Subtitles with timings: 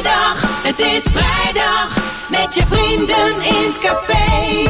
[0.00, 1.98] vrijdag, het is vrijdag.
[2.30, 4.62] Met je vrienden in het café.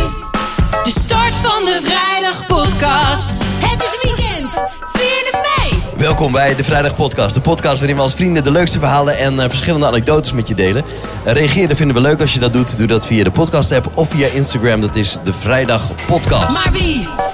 [0.85, 3.43] De start van de vrijdagpodcast.
[3.59, 4.53] Het is weekend,
[4.93, 5.83] vier het mee.
[5.97, 7.35] Welkom bij de Vrijdag Podcast.
[7.35, 10.55] De podcast waarin we als vrienden de leukste verhalen en eh, verschillende anekdotes met je
[10.55, 10.85] delen.
[11.27, 12.79] Uh, reageren vinden we leuk als je dat doet.
[12.79, 14.81] Doe dat via de podcast app of via Instagram.
[14.81, 16.65] Dat is de Vrijdag Podcast.
[16.65, 17.26] Maar wie?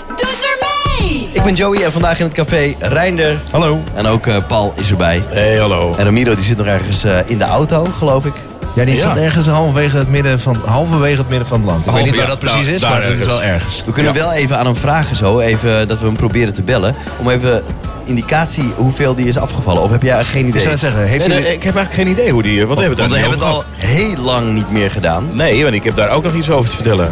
[1.42, 3.40] Ik ben Joey en vandaag in het café Reinder.
[3.50, 3.82] Hallo.
[3.94, 5.22] En ook eh, Paul is erbij.
[5.28, 5.94] Hey, hallo.
[5.98, 8.32] En Ramiro die zit nog ergens eh, in de auto, geloof ik.
[8.74, 9.00] Ja, die Ja.
[9.00, 11.86] staat ergens halverwege het midden van, halverwege het midden van het land.
[11.86, 13.82] Ik weet niet waar ja, dat precies daar- is, daar maar het is wel ergens.
[13.86, 16.94] We kunnen wel even aan hem vragen zo, even dat we hem proberen te bellen.
[17.18, 17.62] Om even
[18.04, 19.82] indicatie hoeveel die is afgevallen.
[19.82, 20.60] Of heb jij geen Ik idee?
[20.60, 21.46] zou het zeggen, heeft Nee, hij...
[21.46, 22.66] nee, ik heb eigenlijk geen idee hoe die...
[22.66, 25.28] Wat hebben we Want daar we niet hebben het al heel lang niet meer gedaan.
[25.32, 27.08] Nee, want ik heb daar ook nog iets over te vertellen.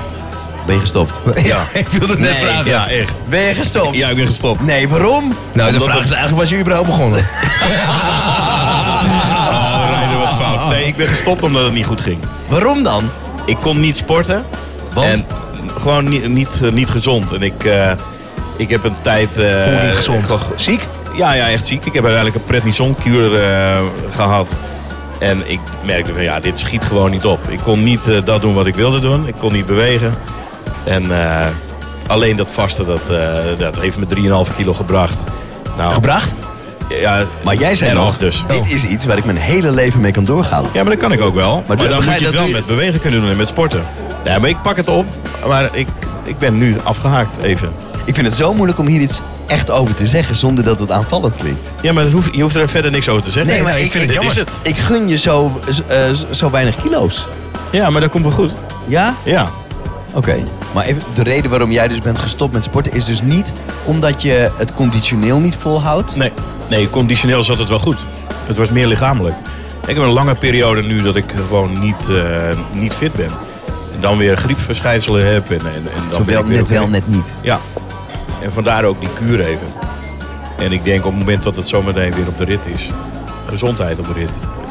[0.71, 1.21] Ben je gestopt?
[1.53, 1.63] Ja.
[1.75, 2.71] ik wilde het net Nee, vragen.
[2.71, 3.15] Ja, echt.
[3.29, 3.95] Ben je gestopt?
[3.97, 4.61] Ja, ik ben gestopt.
[4.63, 5.25] Nee, waarom?
[5.53, 7.27] Nou, de Omdat vraag is eigenlijk, was je überhaupt begonnen?
[9.51, 10.69] Oh, wat fout.
[10.69, 12.19] Nee, ik ben gestopt omdat het niet goed ging.
[12.49, 13.11] Waarom dan?
[13.45, 14.45] Ik kon niet sporten.
[14.95, 15.07] Want?
[15.09, 15.27] En
[15.81, 17.33] gewoon niet, niet, eh, niet gezond.
[17.33, 17.91] En ik, eh,
[18.57, 19.29] ik heb een tijd...
[19.37, 20.27] eh, Hoe niet gezond?
[20.27, 20.87] ge- Ziek?
[21.17, 21.85] Ja, ja, echt ziek.
[21.85, 23.79] Ik heb uiteindelijk een prednisonkuur eh
[24.11, 24.49] gehad.
[25.19, 27.49] En ik merkte van ja, dit schiet gewoon niet op.
[27.49, 29.27] Ik kon niet eh, dat doen wat ik wilde doen.
[29.29, 30.15] Ik kon niet bewegen.
[30.85, 31.47] En eh,
[32.07, 34.07] alleen dat vasten, dat, eh, dat heeft me
[34.47, 35.17] 3,5 kilo gebracht.
[35.77, 36.35] Nou, Gebracht?
[37.01, 38.45] Ja, Maar jij zei nog, dus.
[38.47, 40.65] dit is iets waar ik mijn hele leven mee kan doorgaan.
[40.73, 41.63] Ja, maar dat kan ik ook wel.
[41.67, 43.83] Maar, dan moet je het wel met bewegen kunnen doen en met sporten.
[44.25, 45.07] Ja, maar ik pak het op.
[45.47, 45.89] Maar ik,
[46.25, 47.73] ik ben nu afgehaakt even.
[48.05, 50.91] Ik vind het zo moeilijk om hier iets echt over te zeggen zonder dat het
[50.91, 51.73] aanvallend klinkt.
[51.83, 53.53] Ja, maar hoeft, je hoeft er verder niks over te zeggen.
[53.53, 54.51] Nee, maar ik, vind ik, dit is het.
[54.63, 55.99] ik gun je zo, eh,
[56.31, 57.27] zo weinig kilo's.
[57.71, 58.53] Ja, maar dat komt wel goed.
[58.87, 59.15] Ja?
[59.23, 59.49] Ja.
[60.13, 60.37] Oké.
[60.75, 63.53] Maar even, de reden waarom jij dus bent gestopt met sporten is dus niet
[63.85, 66.17] omdat je het conditioneel niet volhoudt.
[66.17, 66.33] Nee,
[66.69, 68.07] nee, conditioneel zat het wel goed.
[68.47, 69.37] Het was meer lichamelijk.
[69.87, 73.31] Ik heb een lange periode nu dat ik gewoon niet, eh, niet fit ben.
[73.95, 75.51] En dan weer griepverschijnselen heb.
[75.51, 77.35] En, en, en dan Zo wel, net wel, net niet.
[77.41, 77.59] Ja.
[78.43, 79.67] En vandaar ook die kuur even.
[80.59, 82.89] En ik denk op het moment dat het zometeen weer op de rit is.
[83.47, 84.31] Gezondheid op de rit.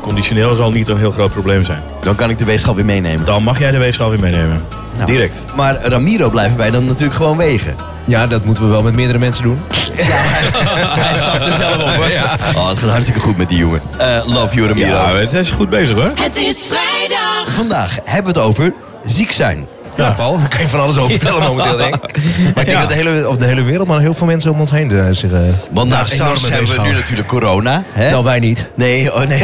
[0.09, 1.81] Conditioneel zal niet een heel groot probleem zijn.
[2.01, 3.25] Dan kan ik de weegschaal weer meenemen.
[3.25, 4.65] Dan mag jij de weegschaal weer meenemen.
[4.93, 5.05] Nou.
[5.11, 5.37] Direct.
[5.55, 7.75] Maar Ramiro blijven wij dan natuurlijk gewoon wegen.
[8.05, 9.59] Ja, dat moeten we wel met meerdere mensen doen.
[9.95, 12.09] Ja, hij, hij stapt er zelf op hoor.
[12.09, 12.37] Ja.
[12.55, 13.81] Oh, het gaat hartstikke goed met die jongen.
[13.97, 14.87] Eh, love you Ramiro.
[14.87, 16.11] Ja, het is goed bezig hoor.
[16.21, 17.43] Het is vrijdag.
[17.45, 18.73] Vandaag hebben we het over
[19.05, 19.67] ziek zijn.
[20.03, 22.01] Ja, Paul, daar kan je van alles over vertellen momenteel, denk ik.
[22.37, 22.79] Maar ik denk Ja.
[22.79, 25.05] dat de hele, of de hele wereld, maar heel veel mensen om ons heen eh,
[25.11, 25.31] zich...
[25.31, 25.39] eh,
[25.71, 27.83] Want na naar SARS hebben we nu natuurlijk corona.
[27.91, 28.09] Hè?
[28.11, 28.65] Nou, wij niet.
[28.75, 29.43] Nee, oh nee.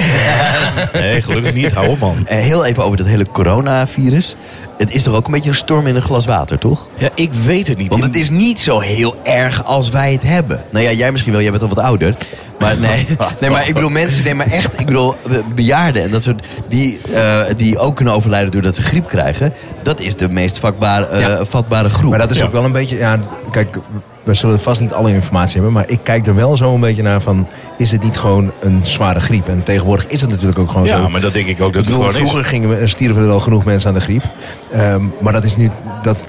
[1.02, 1.72] Nee, gelukkig niet.
[1.74, 2.28] Hou op man.
[2.28, 4.36] Eh, Heel even over dat hele coronavirus.
[4.78, 6.88] Het is toch ook een beetje een storm in een glas water, toch?
[6.98, 7.90] Ja, ik weet het niet.
[7.90, 10.62] Want het is niet zo heel erg als wij het hebben.
[10.70, 12.16] Nou ja, jij misschien wel, jij bent al wat ouder.
[12.60, 13.06] Maar nee,
[13.42, 16.46] nee maar ik bedoel mensen, nee maar echt, ik bedoel be- bejaarden en dat soort,
[16.70, 19.54] die, eh, die ook kunnen overlijden doordat ze griep krijgen.
[19.84, 21.46] Dat is de meest vatbare, eh, Ja.
[21.46, 22.10] vatbare groep.
[22.10, 22.46] Maar dat is Ja.
[22.46, 22.98] ook wel een beetje...
[22.98, 23.20] Ja,
[23.52, 23.78] kijk,
[24.24, 25.72] we zullen vast niet alle informatie hebben...
[25.74, 27.48] maar ik kijk er wel zo een beetje naar van...
[27.78, 29.48] is het niet gewoon een zware griep?
[29.48, 31.10] En tegenwoordig is het natuurlijk ook gewoon Ja, zo.
[31.10, 32.30] maar dat denk ik ook Ik dat het bedoel, gewoon is.
[32.30, 34.24] vroeger gingen we, stierven er al genoeg mensen aan de griep.
[34.72, 35.70] Ehm, maar dat is nu...
[36.02, 36.24] Dat,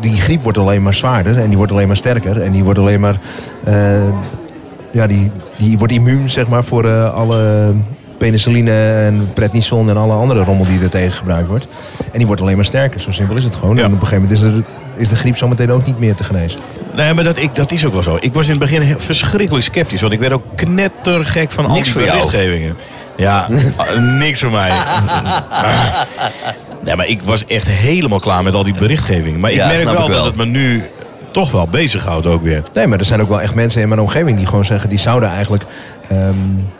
[0.00, 1.38] die griep wordt alleen maar zwaarder.
[1.38, 2.42] En die wordt alleen maar sterker.
[2.42, 3.16] En die wordt alleen maar...
[3.64, 3.74] eh,
[4.90, 7.72] ja, die, die wordt immuun, zeg maar, voor eh, alle
[8.18, 8.70] penicilline
[9.04, 11.66] en prednison en alle andere rommel die er tegen gebruikt wordt.
[12.12, 13.00] En die wordt alleen maar sterker.
[13.00, 13.76] Zo simpel is het gewoon.
[13.76, 13.82] Ja.
[13.84, 14.62] En op een gegeven moment is, er,
[14.96, 16.60] is de griep zometeen ook niet meer te genezen.
[16.94, 18.18] Nee, maar dat, ik, dat is ook wel zo.
[18.20, 20.00] Ik was in het begin heel verschrikkelijk sceptisch.
[20.00, 22.76] Want ik werd ook knettergek van al Niks die berichtgevingen.
[23.16, 23.46] Ja,
[24.18, 24.70] niks voor mij.
[26.84, 29.40] Nee, maar ik was echt helemaal klaar met al die berichtgevingen.
[29.40, 30.08] Maar ik Ja, merk wel, ik wel.
[30.08, 30.84] dat het me nu
[31.30, 32.62] toch wel bezighoudt ook weer.
[32.74, 34.88] Nee, maar er zijn ook wel echt mensen in mijn omgeving die gewoon zeggen...
[34.88, 35.64] die zouden eigenlijk
[36.08, 36.34] ehm,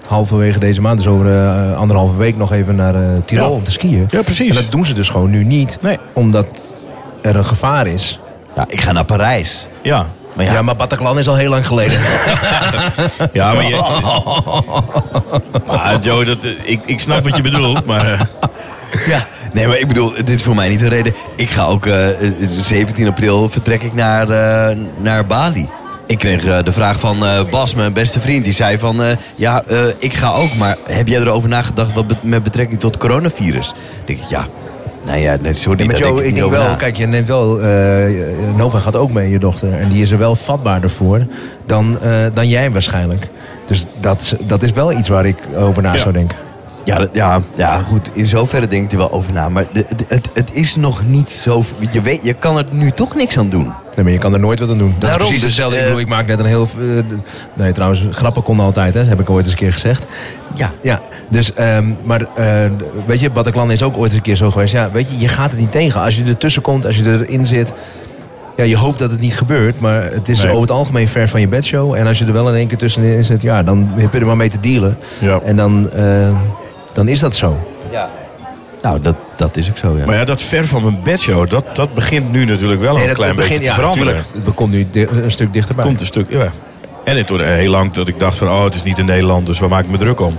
[0.06, 2.36] halverwege deze maand, dus over eh, anderhalve week...
[2.36, 3.54] nog even naar eh, Tirol Ja.
[3.54, 4.06] om te skiën.
[4.10, 4.48] Ja, precies.
[4.56, 5.78] En dat doen ze dus gewoon nu niet.
[5.80, 5.98] Nee.
[6.12, 6.46] Omdat
[7.22, 8.18] er een gevaar is.
[8.56, 9.68] Ja, ik ga naar Parijs.
[9.82, 10.06] Ja.
[10.34, 11.98] Maar Ja, ja, maar Bataclan is al heel lang geleden.
[13.32, 13.80] Ja, maar je...
[15.66, 18.12] Maar Joe, dat, eh, ik, ik snap wat je bedoelt, maar...
[18.12, 18.20] eh,
[19.06, 21.12] ja, nee, maar ik bedoel, dit is voor mij niet de reden.
[21.36, 24.28] Ik ga ook, eh, eh, 17 april vertrek ik naar,
[24.70, 25.68] eh, naar Bali.
[26.06, 28.44] Ik kreeg eh, de vraag van eh, Bas, mijn beste vriend.
[28.44, 30.54] Die zei van, eh, ja, eh, ik ga ook.
[30.58, 33.66] Maar heb jij erover nagedacht wat bet- met betrekking tot coronavirus?
[33.68, 34.46] Dan denk ik, ja,
[35.04, 36.74] nou ja, nee, sorry, daar Joe, denk ik denk wel, na.
[36.74, 38.04] kijk, je neemt wel, eh,
[38.56, 39.72] Nova gaat ook mee, je dochter.
[39.72, 41.26] En die is er wel vatbaarder voor
[41.66, 43.28] dan, eh, dan jij waarschijnlijk.
[43.66, 45.98] Dus dat, dat is wel iets waar ik over na Ja.
[45.98, 46.36] zou denken.
[46.84, 48.10] Ja, dat- ja, ja, goed.
[48.14, 49.48] In zoverre denk ik er wel over na.
[49.48, 51.62] Maar de- de- het, het is nog niet zo...
[51.92, 53.72] Je, weet, je kan er nu toch niks aan doen.
[53.94, 54.94] Nee, maar je kan er nooit wat aan doen.
[54.98, 55.76] Dat Daarom, is precies dus, hetzelfde.
[55.76, 56.68] eh, ik, bedoel, ik maak net een heel...
[56.78, 57.04] eh,
[57.54, 59.00] nee, trouwens, grappen konden altijd, hè.
[59.00, 60.06] Dat heb ik ooit eens een keer gezegd.
[60.54, 60.72] Ja.
[60.82, 62.70] Ja, dus, ehm, maar eh,
[63.06, 64.72] weet je, Bataclan is ook ooit eens een keer zo geweest.
[64.72, 66.00] Ja, weet je, je gaat het niet tegen.
[66.00, 67.72] Als je ertussen komt, als je erin zit...
[68.56, 70.48] Ja, je hoopt dat het niet gebeurt, maar het is Nee.
[70.48, 71.94] over het algemeen ver van je bedshow.
[71.94, 74.26] En als je er wel in één keer tussenin zit, ja, dan heb je er
[74.26, 74.98] maar mee te dealen.
[75.18, 75.40] Ja.
[75.44, 76.28] En dan, eh,
[76.92, 77.58] dan is dat zo.
[77.90, 78.10] ja.
[78.82, 80.06] Nou, dat, dat is ook zo, ja.
[80.06, 83.36] Maar ja, dat ver van mijn bedshow, dat, dat begint nu natuurlijk wel een klein
[83.36, 84.24] beetje te ja, veranderen.
[84.44, 85.84] Het komt nu een stuk dichterbij.
[85.84, 86.52] komt een stuk, ja.
[87.04, 89.46] En het toen heel lang dat ik dacht van, oh, het is niet in Nederland,
[89.46, 90.38] dus waar maak ik me druk om?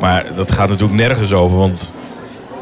[0.00, 1.90] Maar dat gaat natuurlijk nergens over, want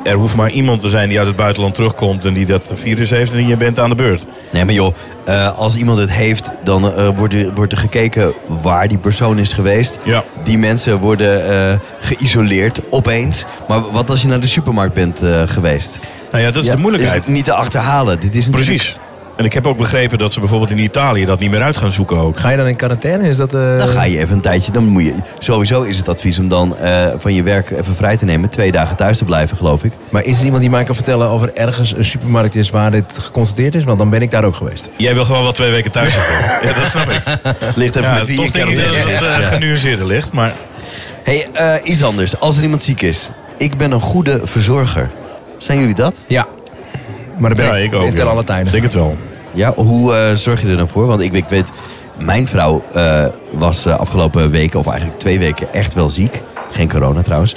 [0.08, 3.10] er hoeft maar iemand te zijn die uit het buitenland terugkomt en die dat virus
[3.10, 4.26] heeft en je bent aan de beurt.
[4.52, 4.94] Nee, maar joh,
[5.24, 9.38] eh, als iemand het heeft, dan eh, wordt, er, wordt er gekeken waar die persoon
[9.38, 9.98] is geweest.
[10.02, 10.24] Ja.
[10.44, 13.44] Die mensen worden eh, geïsoleerd opeens.
[13.68, 15.98] Maar wat als je naar de supermarkt bent geweest?
[16.30, 17.26] Nou ja, dat is Ja, de moeilijkheid.
[17.26, 18.20] Is niet te achterhalen.
[18.20, 18.98] Dit is Precies.
[19.38, 21.92] En ik heb ook begrepen dat ze bijvoorbeeld in Italië dat niet meer uit gaan
[21.92, 22.38] zoeken ook.
[22.38, 23.28] Ga je dan in quarantaine?
[23.28, 25.14] Is dat, eh, Dan ga je even een tijdje, dan moet je...
[25.38, 28.50] Sowieso is het advies om dan eh, van je werk even vrij te nemen.
[28.50, 29.92] Twee dagen thuis te blijven, geloof ik.
[30.08, 32.90] Maar is er iemand die mij kan vertellen of er ergens een supermarkt is waar
[32.90, 33.84] dit geconstateerd is?
[33.84, 34.90] Want dan ben ik daar ook geweest.
[34.96, 36.34] Jij wil gewoon wel twee weken thuis zitten.
[36.68, 37.22] ja, dat snap ik.
[37.76, 39.40] Ligt even Ja, met wie je in denk ik dat quarantaine het zit.
[39.42, 40.32] uh, genuanceerder ligt.
[40.32, 40.52] Maar
[41.22, 42.40] Hey, eh, iets anders.
[42.40, 43.30] Als er iemand ziek is.
[43.58, 45.10] Ik ben een goede verzorger.
[45.58, 46.24] Zijn jullie dat?
[46.28, 46.46] Ja.
[47.38, 48.06] Maar dan ben ja, ik, ik ook.
[48.06, 48.30] ten ja.
[48.30, 48.66] alle tijden.
[48.66, 49.16] Ik denk het wel.
[49.58, 51.06] Ja, hoe eh, zorg je er dan voor?
[51.06, 51.72] Want ik, ik weet,
[52.18, 56.42] mijn vrouw eh, was eh, afgelopen weken, of eigenlijk twee weken, echt wel ziek.
[56.70, 57.56] Geen corona trouwens.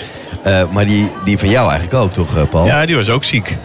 [0.72, 2.66] Maar die, die van jou eigenlijk ook, toch, Paul?
[2.66, 3.58] Ja, die was ook ziek.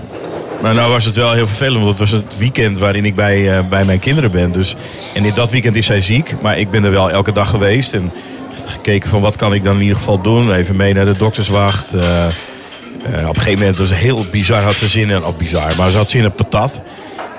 [0.62, 3.64] Maar nou was het wel heel vervelend, want het was het weekend waarin ik bij,
[3.68, 4.52] bij mijn kinderen ben.
[4.52, 4.76] Dus,
[5.14, 7.94] en in dat weekend is zij ziek, maar ik ben er wel elke dag geweest.
[7.94, 8.12] En
[8.64, 10.52] gekeken van wat kan ik dan in ieder geval doen.
[10.52, 11.94] Even mee naar de dokterswacht.
[13.12, 15.90] Eh, op een gegeven moment, was heel bizar, had ze zin in, of bizar, maar
[15.90, 16.80] ze had zin in patat.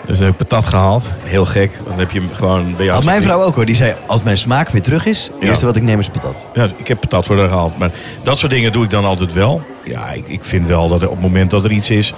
[0.08, 1.04] Dus een patat gehaald.
[1.24, 1.72] Heel gek.
[1.88, 2.96] Dan heb je hem gewoon bij jou.
[2.98, 3.66] Had mijn vrouw ook hoor.
[3.66, 5.48] Die zei, als mijn smaak weer terug is, het Ja.
[5.48, 6.46] eerste wat ik neem is patat.
[6.54, 7.78] Ja, ik heb patat voor haar gehaald.
[7.78, 7.92] Maar
[8.24, 9.62] dat soort dingen doe ik dan altijd wel.
[9.84, 12.14] Ja, ik, ik vind wel dat op het moment dat er iets is,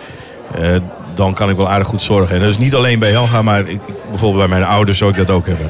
[0.59, 0.75] eh,
[1.13, 2.35] dan kan ik wel aardig goed zorgen.
[2.35, 5.17] En dat is niet alleen bij Helga, maar ik, bijvoorbeeld bij mijn ouders zou ik
[5.17, 5.69] dat ook hebben.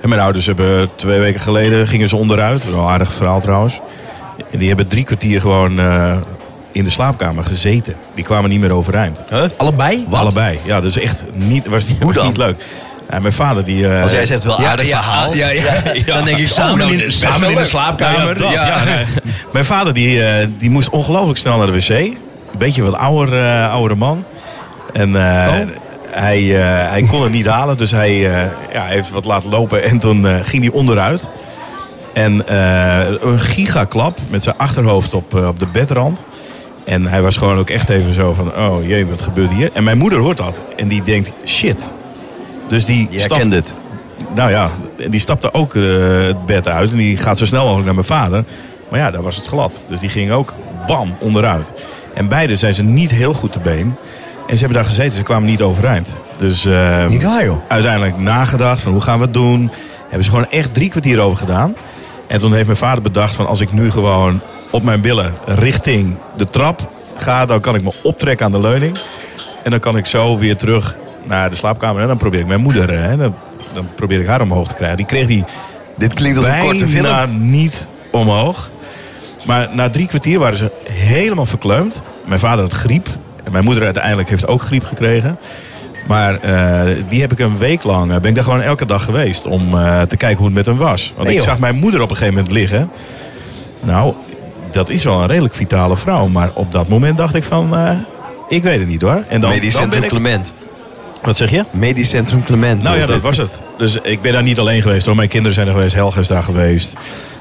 [0.00, 2.70] En mijn ouders hebben twee weken geleden, gingen ze onderuit.
[2.70, 3.80] Wel een aardig verhaal trouwens.
[4.50, 6.16] En die hebben drie kwartier gewoon eh,
[6.74, 7.94] in de slaapkamer gezeten.
[8.14, 9.24] Die kwamen niet meer overeind.
[9.56, 10.04] Allebei?
[10.08, 10.20] Wat?
[10.20, 10.58] Allebei.
[10.64, 12.26] Ja, dus echt niet, was niet, Hoe was dan?
[12.26, 12.56] niet leuk.
[13.10, 13.88] Ja, mijn vader die...
[13.88, 15.34] eh, Als jij zegt wel ja, aardig ja, verhaal.
[15.34, 15.72] ja, ja.
[16.06, 18.26] Dan denk ik, Samen oh, in- samen in de slaapkamer.
[18.28, 18.66] Ja, dat, Ja.
[18.66, 19.04] ja, nee.
[19.52, 21.88] Mijn vader die, eh, die moest ongelooflijk snel naar de wc.
[21.88, 22.18] Een
[22.58, 24.24] beetje wat ouder, eh, oudere man.
[24.92, 25.54] En eh,
[26.10, 28.14] hij, hij kon het niet halen, dus hij
[28.72, 29.84] ja, heeft wat laten lopen.
[29.84, 31.28] En toen ging hij onderuit.
[32.12, 32.42] En
[33.28, 36.22] een gigaklap met zijn achterhoofd op, op de bedrand.
[36.84, 39.70] En hij was gewoon ook echt even zo van, oh jee, wat gebeurt hier?
[39.72, 40.60] En mijn moeder hoort dat.
[40.76, 41.92] En die denkt, shit.
[42.68, 43.74] Dus die Je stapt het.
[44.34, 44.70] nou ja,
[45.10, 45.82] die stapte ook eh,
[46.26, 48.44] het bed uit en die gaat zo snel mogelijk naar mijn vader.
[48.90, 49.72] Maar ja, daar was het glad.
[49.88, 50.52] Dus die ging ook
[50.86, 51.72] bam onderuit.
[52.14, 53.94] En beide zijn ze niet heel goed te been.
[54.46, 56.08] En ze hebben daar gezeten, ze kwamen niet overeind.
[56.38, 57.56] Dus eh, Niet waar, joh.
[57.68, 59.70] uiteindelijk nagedacht van hoe gaan we het doen.
[60.02, 61.74] Hebben ze gewoon echt drie kwartier over gedaan.
[62.26, 64.40] En toen heeft mijn vader bedacht van als ik nu gewoon
[64.74, 68.98] op mijn billen richting de trap ga, dan kan ik me optrekken aan de leuning.
[69.62, 70.94] En dan kan ik zo weer terug
[71.24, 72.02] naar de slaapkamer.
[72.02, 73.34] En dan probeer ik mijn moeder, eh, hè, dan,
[73.74, 74.96] dan probeer ik haar omhoog te krijgen.
[74.96, 75.44] Die kreeg die
[75.96, 77.50] Dit klinkt als een korte film.
[77.50, 78.70] niet omhoog.
[79.46, 82.02] Maar na drie kwartier waren ze helemaal verkleumd.
[82.24, 83.08] Mijn vader had griep.
[83.44, 85.38] En mijn moeder uiteindelijk heeft ook griep gekregen.
[86.08, 89.04] Maar eh, die heb ik een week lang, eh, ben ik daar gewoon elke dag
[89.04, 89.70] geweest om
[90.08, 91.12] te kijken hoe het met hem was.
[91.16, 92.90] Want Nee, ik zag mijn moeder op een gegeven moment liggen.
[93.80, 94.14] Nou,
[94.74, 96.26] dat is wel een redelijk vitale vrouw.
[96.26, 97.90] Maar op dat moment dacht ik van, eh,
[98.48, 99.22] ik weet het niet hoor.
[99.28, 100.08] En dan, Medisch Centrum ik...
[100.08, 100.52] Clement.
[101.22, 101.64] Wat zeg je?
[101.70, 102.82] Medisch Centrum Clement.
[102.82, 103.50] Nou ja, dat was het.
[103.78, 105.16] Dus ik ben daar niet alleen geweest hoor.
[105.16, 106.92] Mijn kinderen zijn er geweest, Helga is daar geweest.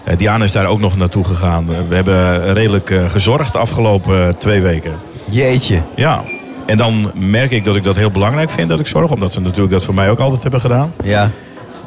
[0.03, 1.69] Eh, Diana is daar ook nog naartoe gegaan.
[1.69, 4.93] Eh, we hebben redelijk gezorgd de afgelopen twee weken.
[5.29, 5.81] Jeetje.
[5.95, 6.23] Ja.
[6.65, 9.11] En dan merk ik dat ik dat heel belangrijk vind dat ik zorg.
[9.11, 10.93] Omdat ze natuurlijk dat voor mij ook altijd hebben gedaan.
[11.03, 11.31] Ja.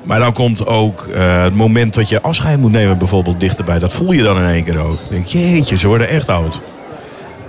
[0.07, 3.79] Maar dan komt ook eh, het moment dat je afscheid moet nemen bijvoorbeeld dichterbij.
[3.79, 4.99] Dat voel je dan in één keer ook.
[4.99, 6.61] Dan denk je, jeetje, ze worden echt oud.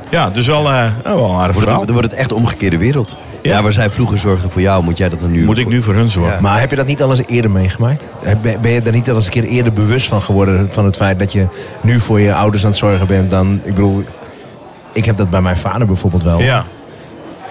[0.10, 1.78] Ja, dus wel, eh, oh, wel een aardig Wordt verhaal.
[1.78, 3.18] het, dan wordt het echt omgekeerde wereld.
[3.42, 3.54] Ja.
[3.56, 3.64] Ja.
[3.64, 5.46] waar zij vroeger zorgden voor jou, moet jij dat dan nu...
[5.46, 6.34] Moet ik nu voor hun zorgen?
[6.34, 6.42] Ja.
[6.42, 8.08] Maar heb je dat niet al eens eerder meegemaakt?
[8.42, 10.68] Ben ben je daar niet al eens een keer eerder bewust van geworden...
[10.72, 11.48] van het feit dat je
[11.82, 13.54] nu voor je ouders aan het zorgen bent dan...
[13.64, 14.04] Ik bedoel,
[14.92, 16.42] ik heb dat bij mijn vader bijvoorbeeld wel.
[16.42, 16.64] Ja.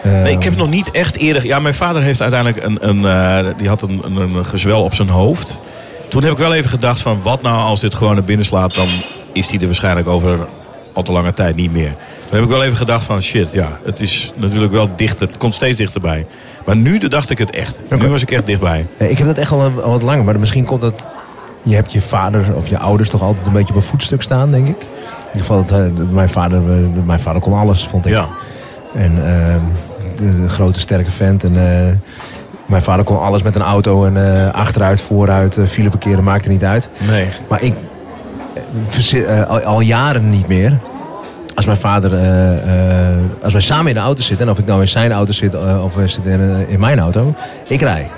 [0.06, 1.46] Eh, Nee, ik heb nog niet echt eerder.
[1.46, 4.94] Ja, mijn vader heeft uiteindelijk een, een, eh, die had een, een, een gezwel op
[4.94, 5.60] zijn hoofd.
[6.08, 8.74] Toen heb ik wel even gedacht van wat nou als dit gewoon naar binnen slaat,
[8.74, 8.88] dan
[9.32, 10.46] is hij er waarschijnlijk over
[10.92, 11.94] al te lange tijd niet meer.
[12.28, 15.28] Dan heb ik wel even gedacht van shit, ja, het is natuurlijk wel dichter.
[15.28, 16.26] Het komt steeds dichterbij.
[16.64, 17.82] Maar nu dacht ik het echt.
[17.98, 18.86] Nu was ik echt dichtbij.
[18.96, 21.04] Ik heb dat echt al, al wat langer, maar misschien komt dat...
[21.62, 24.50] Je hebt je vader of je ouders toch altijd een beetje op een voetstuk staan,
[24.50, 24.76] denk ik.
[24.82, 26.60] In ieder geval, dat, eh, mijn, vader,
[27.04, 28.12] mijn vader kon alles, vond ik.
[28.12, 28.28] Ja.
[28.94, 29.60] En ehm,
[30.16, 31.44] de grote sterke vent.
[31.44, 31.92] En, eh,
[32.66, 36.48] mijn vader kon alles met een auto en eh, achteruit, vooruit, uh, file parkeren, maakte
[36.48, 36.88] niet uit.
[37.08, 37.26] Nee.
[37.48, 37.74] Maar ik
[39.12, 40.78] eh, eh, al, al jaren niet meer.
[41.54, 44.66] Als mijn vader, eh, eh, als wij samen in de auto zitten, en of ik
[44.66, 47.34] nou in zijn auto zit eh, of we zitten in, eh, in mijn auto,
[47.68, 48.10] ik rij.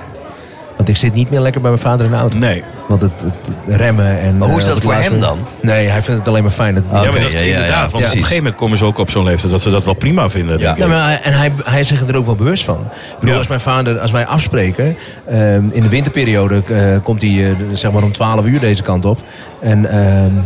[0.79, 2.39] Want ik zit niet meer lekker bij mijn vader in de auto.
[2.39, 2.63] Nee.
[2.89, 4.39] Want het, het remmen en.
[4.39, 5.39] Maar hoe is eh, dat voor hem dan?
[5.63, 6.75] Nee, hij vindt het alleen maar fijn.
[6.75, 7.53] Dat, ja, maar dat, ja, ja, ja.
[7.53, 7.91] inderdaad.
[7.93, 9.85] Want Ja, op een gegeven moment komen ze ook op zo'n leeftijd dat ze dat
[9.85, 10.59] wel prima vinden.
[10.59, 10.65] Ja.
[10.65, 10.83] Denk ik.
[10.83, 12.79] Ja, maar, en hij, hij is zich er ook wel bewust van.
[12.81, 13.39] Ik bedoel, Ja.
[13.39, 17.93] als mijn vader, als wij afspreken, ehm, in de winterperiode eh, komt hij eh, zeg
[17.93, 19.19] maar om 12 uur deze kant op.
[19.61, 20.43] En ehm, eh,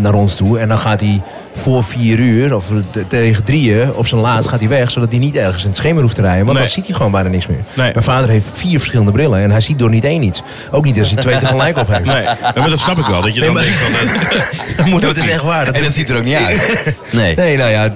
[0.00, 0.58] naar ons toe.
[0.58, 1.22] En dan gaat hij
[1.54, 2.70] voor vier uur, of
[3.08, 4.90] tegen drieën, op zijn laatst gaat hij weg.
[4.90, 6.44] Zodat hij niet ergens in het schemer hoeft te rijden.
[6.44, 6.66] Want Nee.
[6.66, 7.58] dan ziet hij gewoon bijna niks meer.
[7.74, 7.90] Nee.
[7.92, 9.42] Mijn vader heeft vier verschillende brillen.
[9.42, 10.42] En hij ziet door niet één iets.
[10.70, 12.04] Ook niet als hij twee tegelijk op heeft.
[12.04, 13.20] Nee, maar dat snap ik wel.
[13.22, 14.08] Dat je dan denkt van...
[14.08, 15.64] eh, dat moet Dat is echt waar.
[15.64, 16.94] Dat En dat ziet er ook niet uit.
[17.12, 17.34] Nee.
[17.46, 17.82] Nee, nou ja,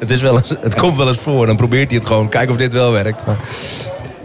[0.00, 1.46] het, is wel eens, het komt wel eens voor.
[1.46, 3.26] Dan probeert hij het gewoon, kijken of dit wel werkt.
[3.26, 3.36] Maar,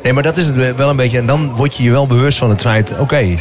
[0.03, 1.17] nee, maar dat is het wel een beetje.
[1.17, 3.35] En dan word je je wel bewust van het feit, oké,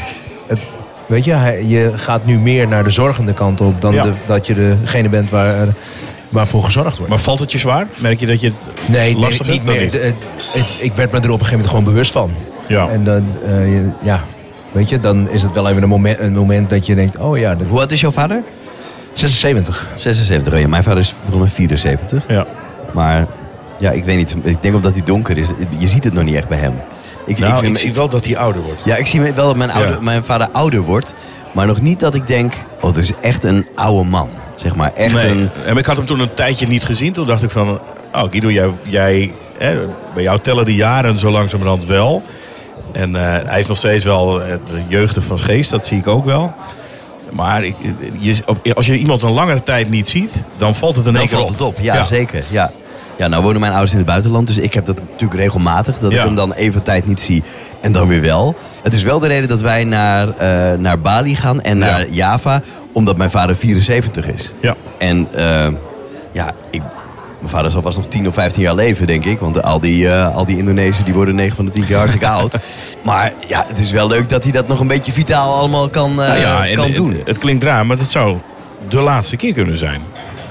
[0.46, 0.60] het-
[1.06, 4.02] weet je, hij- je gaat nu meer naar de zorgende kant op dan Ja.
[4.02, 5.66] de- dat je degene bent waar,
[6.28, 7.08] waarvoor gezorgd wordt.
[7.10, 7.86] Maar valt het je zwaar?
[8.00, 9.90] Merk je dat je het nee, nee, lastig niet meer.
[9.90, 9.98] De-
[10.52, 12.30] het- ik werd me er op een gegeven moment gewoon bewust van.
[12.66, 12.88] Ja.
[12.88, 14.24] En dan, eh, je- ja,
[14.72, 17.38] weet je, dan is het wel even een moment, een moment dat je denkt, oh
[17.38, 18.42] ja, dat- Hoe oud is jouw vader?
[19.12, 19.86] 76.
[19.94, 20.52] 76.
[20.54, 22.24] Oh ja, mijn vader is volgens mij 74.
[22.28, 22.46] Ja.
[22.92, 23.26] Maar
[23.78, 24.36] ja, ik weet niet.
[24.42, 25.48] Ik denk omdat hij donker is.
[25.78, 26.72] Je ziet het nog niet echt bij hem.
[27.26, 28.80] Ik, Nou, ik, vind- zie wel dat hij ouder wordt.
[28.84, 30.00] Ja, ik zie wel dat mijn, ouder, Ja.
[30.00, 31.14] mijn vader ouder wordt.
[31.52, 34.28] Maar nog niet dat ik denk, oh, dat is echt een oude man.
[34.54, 35.30] Zeg maar, echt Nee.
[35.30, 35.50] een...
[35.66, 37.12] En ik had hem toen een tijdje niet gezien.
[37.12, 37.68] Toen dacht ik van...
[38.12, 39.76] Oh Guido, jij, jij, hè,
[40.14, 42.22] bij jou tellen de jaren zo langzamerhand wel.
[42.92, 45.70] En eh, hij is nog steeds wel eh, de jeugdig van geest.
[45.70, 46.54] Dat zie ik ook wel.
[47.32, 47.74] Maar ik,
[48.18, 48.36] je,
[48.74, 50.32] als je iemand een langere tijd niet ziet...
[50.56, 51.58] dan valt het in één keer valt op.
[51.58, 52.44] het op, ja, zeker.
[52.50, 52.70] Ja.
[53.16, 55.98] Ja, nou wonen mijn ouders in het buitenland, dus ik heb dat natuurlijk regelmatig.
[55.98, 56.18] Dat Ja.
[56.18, 57.42] ik hem dan even tijd niet zie
[57.80, 58.54] en dan weer wel.
[58.82, 62.06] Het is wel de reden dat wij naar, eh, naar Bali gaan en naar Ja.
[62.10, 64.50] Java, omdat mijn vader 74 is.
[64.60, 64.74] Ja.
[64.98, 65.66] En eh,
[66.32, 66.80] ja, ik,
[67.38, 69.38] mijn vader zal vast nog 10 of 15 jaar leven, denk ik.
[69.40, 72.28] Want al die, eh al die Indonesiërs die worden 9 van de 10 keer hartstikke
[72.28, 72.56] oud.
[73.02, 76.14] Maar ja, het is wel leuk dat hij dat nog een beetje vitaal allemaal kan,
[76.14, 77.20] Nou ja, kan het- doen.
[77.24, 78.36] Het, klinkt raar, maar het zou
[78.88, 80.00] de laatste keer kunnen zijn.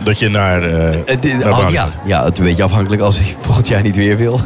[0.03, 0.61] Dat je naar,
[1.19, 3.95] dit- naar al- Bali ja, ja, het een beetje afhankelijk als hij volgend jaar niet
[3.95, 4.39] weer wil.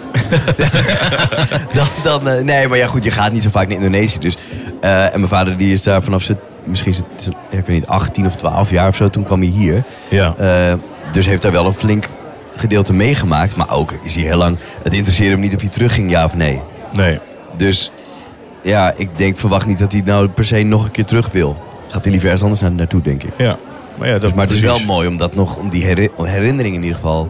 [1.73, 4.19] dan, dan, eh, nee, maar ja, goed, je gaat niet zo vaak naar Indonesië.
[4.19, 4.37] Dus,
[4.81, 7.05] en mijn vader die is daar vanaf zijn, misschien zijn,
[7.49, 9.09] ja, ik weet niet, 18 of 12 jaar of zo.
[9.09, 9.83] Toen kwam hij hier.
[10.09, 10.35] Ja.
[11.11, 12.05] Dus heeft daar wel een flink
[12.55, 13.55] gedeelte meegemaakt.
[13.55, 16.35] Maar ook is hij heel lang, het interesseerde hem niet of hij terugging, ja of
[16.35, 16.61] nee.
[16.93, 17.19] Nee.
[17.57, 17.91] Dus
[18.61, 21.57] ja, ik denk, verwacht niet dat hij nou per se nog een keer terug wil.
[21.87, 23.31] Gaat hij liever ergens anders naar, naartoe, denk ik.
[23.37, 23.57] Ja.
[23.99, 26.75] Maar, ja, dat Maar het is wel mooi om dat nog, om die heri- herinnering
[26.75, 27.29] in ieder geval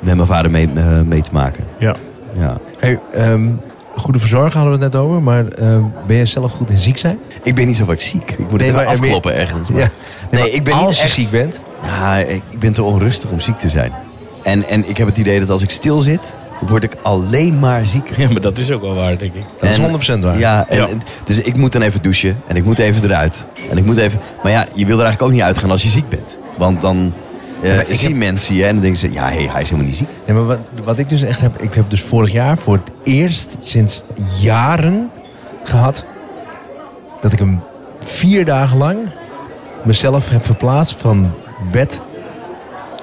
[0.00, 1.64] met mijn vader mee, eh, mee te maken.
[1.78, 1.96] Ja.
[2.38, 2.58] Ja.
[2.78, 3.48] Hey, ehm,
[3.94, 6.98] goede verzorging hadden we het net over, maar ehm, ben je zelf goed in ziek
[6.98, 7.18] zijn?
[7.42, 8.30] Ik ben niet zo vaak ziek.
[8.38, 9.68] Ik moet Nee, maar- afkloppen ergens.
[9.68, 9.88] maar- Ja.
[10.30, 11.12] Nee, maar ik ben als niet je echt...
[11.12, 11.60] ziek bent.
[11.82, 13.92] Ja, ik, ik ben te onrustig om ziek te zijn.
[14.42, 17.86] En, en ik heb het idee dat als ik stil zit, word ik alleen maar
[17.86, 18.20] zieker.
[18.20, 19.42] ja, maar dat is ook wel waar, denk ik.
[19.60, 20.38] Dat is En- 100% waar.
[20.38, 20.88] Ja, en, Ja.
[20.88, 23.46] en- dus ik moet dan even douchen en ik moet even eruit.
[23.70, 24.20] En ik moet even...
[24.42, 26.38] Maar ja, je wil er eigenlijk ook niet uitgaan als je ziek bent.
[26.56, 27.12] Want dan
[27.62, 29.12] eh maar ik zie mensen je en dan denken ze...
[29.12, 30.08] Ja, hey, hij is helemaal niet ziek.
[30.26, 31.62] Nee, maar wat, wat ik dus echt heb...
[31.62, 34.02] Ik heb dus vorig jaar voor het eerst sinds
[34.40, 35.10] jaren
[35.64, 36.04] gehad...
[37.20, 37.60] dat ik hem
[38.04, 38.98] vier dagen lang
[39.84, 41.30] mezelf heb verplaatst van
[41.72, 42.00] bed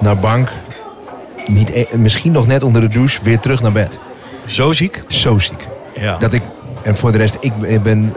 [0.00, 0.48] naar bank.
[1.46, 3.98] Niet, e- misschien nog net onder de douche, weer terug naar bed.
[4.46, 5.02] Zo ziek?
[5.08, 5.68] Zo ziek.
[6.00, 6.16] Ja.
[6.18, 6.42] Dat ik,
[6.82, 8.14] en voor de rest, ik ben- ben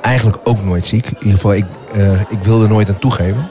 [0.00, 1.06] eigenlijk ook nooit ziek.
[1.06, 1.64] In ieder geval, ik,
[1.94, 3.48] eh, ik wil er nooit aan toegeven.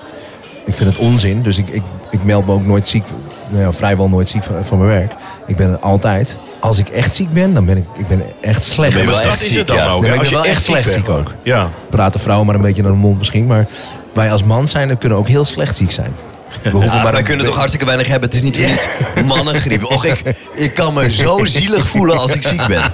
[0.65, 3.03] Ik vind het onzin, dus ik, ik, ik meld me ook nooit ziek.
[3.49, 5.13] Nou ja, vrijwel nooit ziek van, van mijn werk.
[5.47, 6.35] Ik ben er altijd.
[6.59, 8.91] Als ik echt ziek ben, dan ben ik, ik ben echt slecht.
[8.91, 9.89] Je maar wel dat echt is ziek, het dan ja.
[9.89, 10.05] ook.
[10.05, 11.33] Ik Als ben je wel echt slecht ziek ook.
[11.43, 11.69] Ja.
[11.89, 13.45] Praten vrouwen maar een beetje naar de mond misschien.
[13.45, 13.67] Maar
[14.13, 16.13] wij als man zijn, kunnen ook heel slecht ziek zijn.
[16.61, 18.29] We hoeven Ja, maar wij kunnen toch hartstikke weinig hebben.
[18.29, 18.87] Het is niet voor niets
[19.25, 19.83] mannengriep.
[19.83, 22.91] Och, ik, ik kan me zo zielig voelen als ik ziek ben.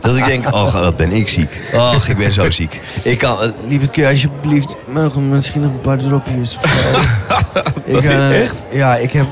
[0.00, 1.50] Dat ik denk, oh, wat ben ik ziek.
[1.74, 2.80] Och, ik ben zo ziek.
[3.02, 6.58] Ik kan, uh, lieverd, alsjeblieft, mogen misschien nog een paar dropjes?
[7.84, 8.54] ik, eh, Echt?
[8.72, 9.26] Ja, ik heb...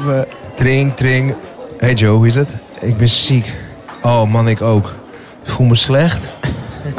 [0.54, 1.35] Tring, tring.
[1.78, 2.54] Hey Joe, hoe is het?
[2.80, 3.52] Ik ben ziek.
[4.02, 4.95] Oh man, ik ook.
[5.45, 6.33] Ik voel me slecht.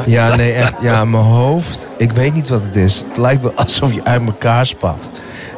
[0.06, 0.74] Ja, nee, echt.
[0.80, 1.86] Ja, mijn hoofd.
[1.96, 3.04] Ik weet niet wat het is.
[3.08, 5.10] Het lijkt wel alsof je uit elkaar spat.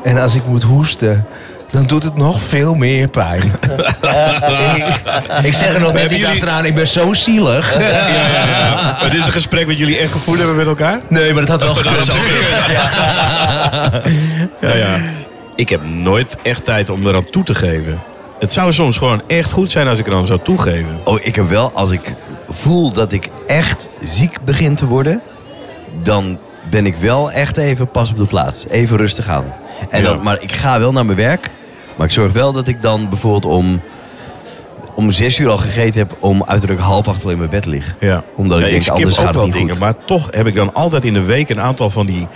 [0.03, 1.27] En als ik moet hoesten,
[1.71, 3.43] dan doet het nog veel meer pijn.
[5.43, 7.79] ik zeg er nog net niet jullie- achteraan, ik ben zo zielig.
[7.79, 8.09] Ja, ja,
[8.49, 8.97] ja.
[9.01, 11.01] Maar dit is een gesprek wat jullie echt gevoerd hebben met elkaar?
[11.09, 12.13] Nee, maar dat had wel gekund.
[14.61, 14.99] Ja, ja.
[15.57, 18.01] Ik heb nooit echt tijd om eraan toe te geven.
[18.39, 20.99] Het zou soms gewoon echt goed zijn als ik er dan zou toegeven.
[21.05, 22.15] Oh, ik heb wel, als ik
[22.49, 25.21] voel dat ik echt ziek begin te worden,
[26.03, 26.39] dan
[26.71, 28.67] ben ik wel echt even pas op de plaats.
[28.69, 29.45] Even rustig aan.
[29.91, 31.51] En dan, maar ik ga wel naar mijn werk,
[31.97, 33.81] maar ik zorg wel dat ik dan bijvoorbeeld om,
[34.95, 37.97] om zes uur al gegeten heb, om uiterlijk half acht al in mijn bed lig.
[38.01, 38.25] Ja.
[38.35, 39.79] Omdat ik denk, skip anders gaat het wel niet dingen, goed.
[39.79, 42.27] Maar toch heb ik dan altijd in de week een aantal van die,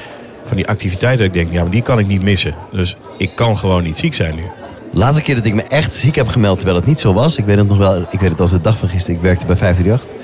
[0.44, 1.26] van die activiteiten.
[1.26, 2.54] Dat ik denk, ja, maar die kan ik niet missen.
[2.72, 4.44] Dus ik kan gewoon niet ziek zijn nu.
[4.92, 7.36] Laatste keer dat ik me echt ziek heb gemeld, terwijl het niet zo was.
[7.36, 9.16] Ik weet het nog wel, ik weet het als de dag van gisteren.
[9.16, 10.20] Ik werkte bij 538.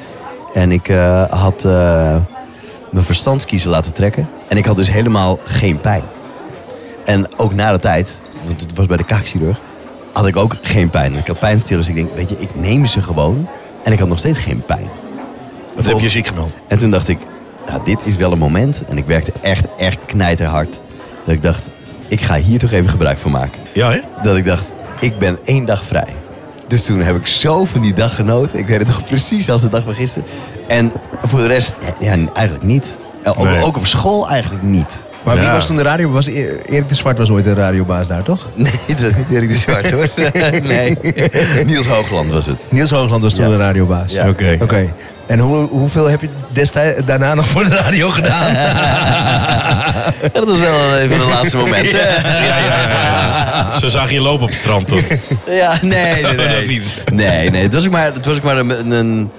[0.54, 2.16] En ik eh, had eh,
[2.90, 4.28] mijn verstandskiezer laten trekken.
[4.48, 6.02] En ik had dus helemaal geen pijn.
[7.04, 9.60] En ook na de tijd, want het was bij de kaakchirurg,
[10.12, 11.14] had ik ook geen pijn.
[11.14, 11.88] Ik had pijnstillers.
[11.88, 13.48] Ik denk, weet je, ik neem ze gewoon.
[13.82, 14.88] En ik had nog steeds geen pijn.
[15.74, 16.56] Wat heb je ziek gemeld?
[16.68, 17.18] En toen dacht ik,
[17.66, 18.84] nou, dit is wel een moment.
[18.88, 20.80] En ik werkte echt, echt knijterhard.
[21.24, 21.68] Dat ik dacht,
[22.08, 24.00] ik ga hier toch even gebruik van maken Ja, hè?
[24.22, 26.14] dat ik dacht, ik ben één dag vrij.
[26.70, 28.58] Dus toen heb ik zo van die dag genoten.
[28.58, 30.28] Ik weet het nog precies als de dag van gisteren.
[30.68, 32.96] En voor de rest, ja, eigenlijk niet.
[33.22, 33.62] Eh, Ook, Nee.
[33.62, 35.02] ook op school eigenlijk niet.
[35.22, 36.10] Maar wie was toen de radio?
[36.10, 38.46] Was E- Erik de Zwart was ooit de radiobaas daar, toch?
[38.54, 40.06] Nee, dat was niet Erik de Zwart hoor.
[40.62, 40.96] nee,
[41.66, 42.66] Niels Hoogland was het.
[42.68, 43.50] Niels Hoogland was toen Ja.
[43.50, 44.12] de radiobaas.
[44.12, 44.28] Ja.
[44.28, 44.56] Oké.
[44.60, 44.92] Oké.
[45.26, 48.52] En hoe, hoeveel heb je destijds daarna nog voor de radio gedaan?
[50.32, 51.90] Dat was wel even de laatste moment.
[51.90, 52.56] Ja, ja, ja,
[53.72, 53.78] ja.
[53.78, 55.02] Ze zagen je lopen op het strand toen.
[55.46, 56.66] Ja, nee, nee, Dat nee.
[56.66, 56.82] niet.
[57.12, 57.62] Nee, nee.
[57.62, 59.30] Het was ook maar, het was ook maar een, een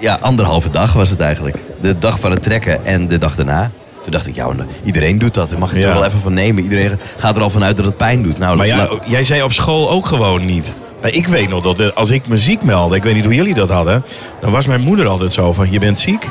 [0.00, 1.56] ja, anderhalve dag was het eigenlijk.
[1.80, 3.70] De dag van het trekken en de dag daarna.
[4.02, 4.48] Toen dacht ik, ja,
[4.84, 5.50] iedereen doet dat.
[5.50, 5.86] Daar mag je Ja.
[5.88, 6.62] er wel even van nemen.
[6.62, 8.38] Iedereen gaat er al vanuit dat het pijn doet.
[8.38, 10.74] Nou, Maar ja, nou, jij zei op school ook gewoon niet.
[11.02, 13.34] Nou, Ik weet nog dat eh, als ik me ziek meldde, ik weet niet hoe
[13.34, 14.04] jullie dat hadden,
[14.40, 16.28] dan was mijn moeder altijd zo van: je bent ziek,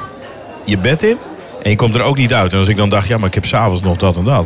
[0.64, 1.18] je bed in
[1.64, 2.52] en je komt er ook niet uit.
[2.52, 4.46] En als ik dan dacht, ja, maar ik heb s'avonds nog dat en dat.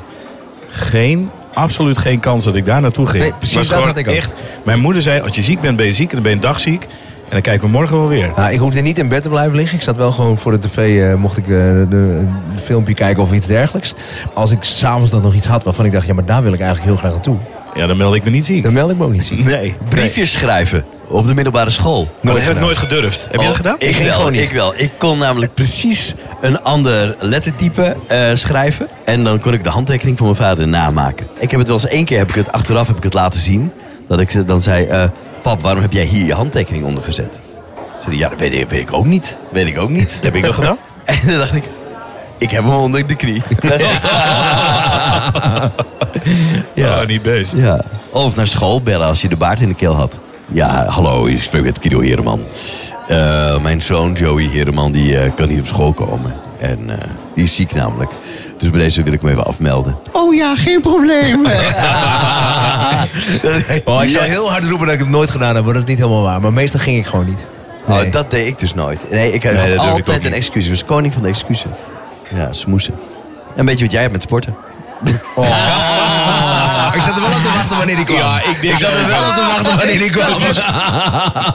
[0.69, 3.23] Geen, absoluut geen kans dat ik daar naartoe ging.
[3.23, 4.15] Nee, precies Was dat had ik ook.
[4.15, 6.37] Echt, mijn moeder zei: als je ziek bent, ben je ziek en dan ben je
[6.37, 6.87] een dag ziek.
[7.25, 8.31] En dan kijken we morgen wel weer.
[8.35, 9.77] Nou, ik hoefde niet in bed te blijven liggen.
[9.77, 12.23] Ik zat wel gewoon voor de tv, eh, mocht ik eh, de, de
[12.55, 13.93] filmpje kijken of iets dergelijks.
[14.33, 16.59] Als ik s'avonds dan nog iets had waarvan ik dacht, ja, maar daar wil ik
[16.59, 17.37] eigenlijk heel graag naartoe.
[17.75, 18.63] Ja, dan meld ik me niet ziek.
[18.63, 19.43] Dan meld ik me ook niet ziek.
[19.45, 19.73] Nee.
[19.89, 22.07] briefjes schrijven op de middelbare school.
[22.21, 23.23] Maar dat heb ik nooit gedurfd.
[23.23, 23.75] Heb je dat Oh, gedaan?
[23.79, 24.41] Ik ging wel, gewoon niet.
[24.41, 24.73] ik wel.
[24.75, 28.87] Ik kon namelijk precies een ander lettertype eh, schrijven.
[29.05, 31.27] En dan kon ik de handtekening van mijn vader namaken.
[31.39, 33.39] Ik heb het wel eens één keer, heb ik het, achteraf heb ik het laten
[33.41, 33.71] zien.
[34.07, 35.03] Dat ik ze dan zei, eh,
[35.45, 37.41] pap, waarom heb jij hier je handtekening onder gezet?
[37.77, 39.37] Ze zei, ja, dat weet ik, weet ik ook niet.
[39.51, 40.17] Weet ik ook niet.
[40.21, 40.77] Heb ik dat gedaan?
[41.05, 41.63] En dan dacht ik,
[42.37, 43.41] ik heb hem onder de knie.
[46.73, 47.53] Ja, niet best.
[47.53, 47.81] Ja.
[48.09, 50.19] Of naar school bellen als je de baard in de keel had.
[50.51, 52.45] Ja, hallo, ik spreek met Guido Hereman.
[53.07, 56.35] Eh, mijn zoon Joey Hereman die, eh, kan niet op school komen.
[56.57, 58.11] En eh, die is ziek namelijk.
[58.57, 59.97] Dus bij deze wil ik hem even afmelden.
[60.11, 61.45] Oh ja, geen probleem.
[63.85, 65.89] Oh, ik zou heel hard roepen dat ik het nooit gedaan heb, maar dat is
[65.89, 66.41] niet helemaal waar.
[66.41, 67.45] Maar meestal ging ik gewoon niet.
[67.87, 68.09] Oh, Nee.
[68.09, 69.11] dat deed ik dus nooit.
[69.11, 70.63] Nee, ik had ik altijd een excuus.
[70.63, 71.71] Ik was koning van de excuses.
[72.33, 72.93] Ja, smoesen.
[73.55, 74.55] Een beetje wat jij hebt met sporten.
[75.35, 75.45] Oh.
[77.85, 78.17] wanneer die kwam.
[78.29, 80.27] Ja, ik ik zat er wel op te wachten wanneer die kwam.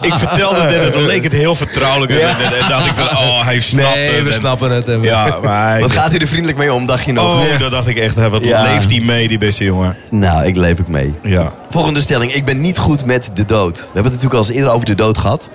[0.00, 2.12] Ik vertelde het net, en dan leek het heel vertrouwelijk.
[2.12, 4.22] En, en, en dacht ik van, oh, hij snapt Nee, het.
[4.22, 4.88] we En- snappen het.
[4.88, 5.80] en Ja, maar.
[5.80, 7.24] Wat gaat hij er vriendelijk mee om, dacht je nog?
[7.52, 8.14] Oh, dat dacht ik echt.
[8.16, 9.96] hè, Wat leeft hij mee, die beste jongen.
[10.10, 11.14] Nou, ik leef ik mee.
[11.22, 11.52] Ja.
[11.70, 12.34] Volgende stelling.
[12.34, 13.76] Ik ben niet goed met de dood.
[13.78, 15.50] We hebben het natuurlijk al eens eerder over de dood gehad.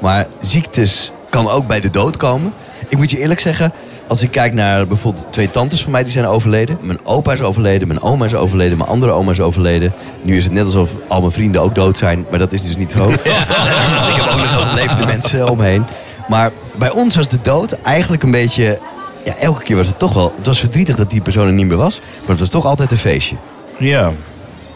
[0.00, 2.52] Maar ziektes kan ook bij de dood komen.
[2.88, 3.72] Ik moet je eerlijk zeggen,
[4.08, 6.78] als ik kijk naar bijvoorbeeld twee tantes van mij die zijn overleden.
[6.80, 9.92] Mijn opa is overleden, mijn oma is overleden, mijn andere oma is overleden.
[10.24, 12.26] Nu is het net alsof al mijn vrienden ook dood zijn.
[12.30, 13.08] Maar dat is dus niet zo.
[13.10, 15.84] ik heb ook nog wel levende mensen om me heen.
[16.28, 18.78] Maar bij ons was de dood eigenlijk een beetje...
[19.24, 20.32] Ja, elke keer was het toch wel...
[20.36, 22.00] Het was verdrietig dat die persoon er niet meer was.
[22.20, 23.36] Maar het was toch altijd een feestje.
[23.78, 24.12] Ja.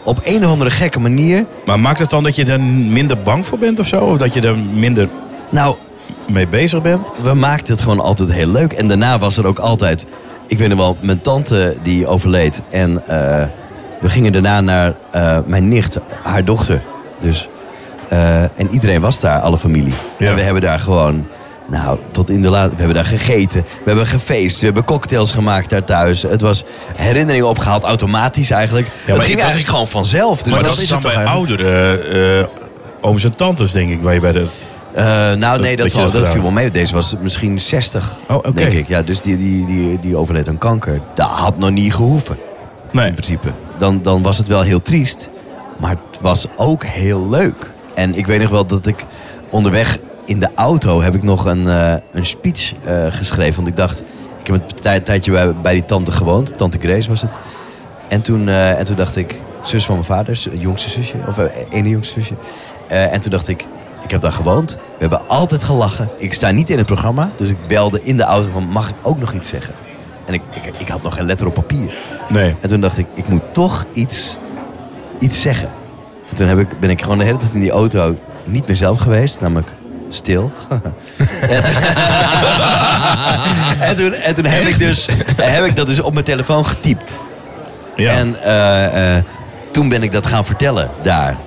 [0.03, 3.45] Op een of andere gekke manier Maar maakt het dan dat je er minder bang
[3.45, 3.99] voor bent of zo?
[3.99, 5.09] Of dat je er minder
[5.49, 5.75] Nou,
[6.27, 7.07] mee bezig bent?
[7.21, 8.73] we maakten het gewoon altijd heel leuk.
[8.73, 10.05] En daarna was er ook altijd...
[10.47, 12.61] Ik weet nog wel, mijn tante die overleed.
[12.69, 13.43] En eh,
[14.01, 16.81] we gingen daarna naar eh, mijn nicht, haar dochter.
[17.19, 17.49] Dus,
[18.09, 19.93] eh, en iedereen was daar, alle familie.
[20.17, 20.29] Ja.
[20.29, 21.27] En we hebben daar gewoon...
[21.67, 22.69] Nou, tot in de laat.
[22.69, 23.61] We hebben daar gegeten.
[23.61, 24.59] We hebben gefeest.
[24.59, 26.21] We hebben cocktails gemaakt daar thuis.
[26.21, 26.63] Het was
[26.95, 28.87] herinneringen opgehaald, automatisch eigenlijk.
[29.07, 30.43] maar het ging is- eigenlijk gewoon vanzelf.
[30.43, 31.49] Dus maar dat dat is dan bij eigenlijk?
[31.49, 32.49] oudere
[33.01, 34.45] ooms en tantes, denk ik, waar je bij de...
[34.93, 36.71] Eh, nou, nee, dat, dat dat viel wel mee.
[36.71, 38.87] Deze was misschien 60, Oh, denk ik.
[38.87, 41.01] Ja, dus die, die, die, die overleed aan kanker.
[41.13, 42.37] Dat had nog niet gehoeven,
[42.91, 43.07] Nee.
[43.07, 43.51] in principe.
[43.77, 45.29] Dan, dan was het wel heel triest.
[45.79, 47.71] Maar het was ook heel leuk.
[47.93, 49.05] En ik weet nog wel dat ik
[49.49, 53.55] onderweg in de auto heb ik nog een, eh, een speech eh, geschreven.
[53.55, 54.03] Want ik dacht,
[54.39, 56.57] ik heb een tij- tijdje bij, bij die tante gewoond.
[56.57, 57.31] Tante Grace was het.
[58.07, 61.37] En toen, en toen dacht ik, zus van mijn vader, jongste zusje, of
[61.69, 62.33] ene jongste zusje.
[62.87, 63.65] En toen dacht ik,
[64.03, 64.71] ik heb daar gewoond.
[64.71, 66.09] We hebben altijd gelachen.
[66.17, 68.95] Ik sta niet in het programma, dus ik belde in de auto van, mag ik
[69.01, 69.73] ook nog iets zeggen?
[70.25, 71.93] En ik, ik, ik had nog geen letter op papier.
[72.29, 72.55] Nee.
[72.59, 74.37] En toen dacht ik, ik moet toch iets,
[75.19, 75.71] iets zeggen.
[76.29, 78.99] En toen heb ik, ben ik gewoon de hele tijd in die auto niet mezelf
[78.99, 79.69] geweest, namelijk
[80.09, 80.51] stil.
[80.67, 80.93] en, toen,
[83.79, 87.21] en, toen, en toen heb ik, dus, heb ik dat dus op mijn telefoon getypt.
[87.95, 88.11] Ja.
[88.11, 89.23] En eh, eh,
[89.71, 91.37] toen ben ik dat gaan vertellen daar.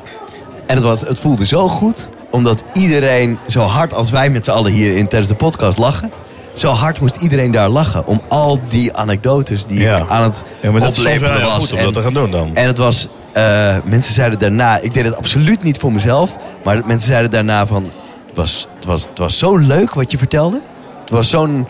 [0.67, 4.51] En het, was, het voelde zo goed, omdat iedereen zo hard als wij met z'n
[4.51, 6.11] allen hier in tijdens de podcast lachen.
[6.55, 8.07] Zo hard moest iedereen daar lachen.
[8.07, 9.97] Om al die anekdotes die Ja.
[9.97, 11.55] ik aan het ja, maar dat oplepelen was.
[11.55, 12.51] goed om En- dat te gaan doen dan.
[12.55, 16.83] en het was, eh, mensen zeiden daarna, ik deed het absoluut niet voor mezelf, maar
[16.87, 17.85] mensen zeiden daarna van,
[18.27, 20.61] het was, het was, het was zo leuk wat je vertelde.
[21.01, 21.67] Het was zo'n,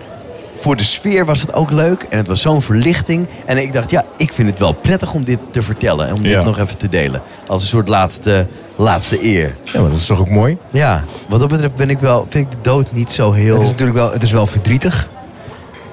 [0.57, 3.27] voor de sfeer was het ook leuk en het was zo'n verlichting.
[3.47, 6.25] En ik dacht, ja, ik vind het wel prettig om dit te vertellen en om
[6.25, 6.37] Ja.
[6.37, 7.23] dit nog even te delen.
[7.47, 9.55] Als een soort laatste, laatste eer.
[9.63, 10.59] Ja, maar dat is toch ook mooi?
[10.71, 13.55] Ja, wat dat betreft ben ik wel, vind ik de dood niet zo heel...
[13.55, 15.09] Het is natuurlijk wel, het is wel verdrietig.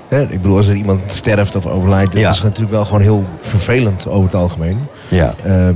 [0.08, 2.22] Hè, ik bedoel, als er iemand sterft of overlijdt, Ja.
[2.24, 4.88] dat is natuurlijk wel gewoon heel vervelend over het algemeen.
[5.08, 5.34] Ja.
[5.46, 5.76] Ehm,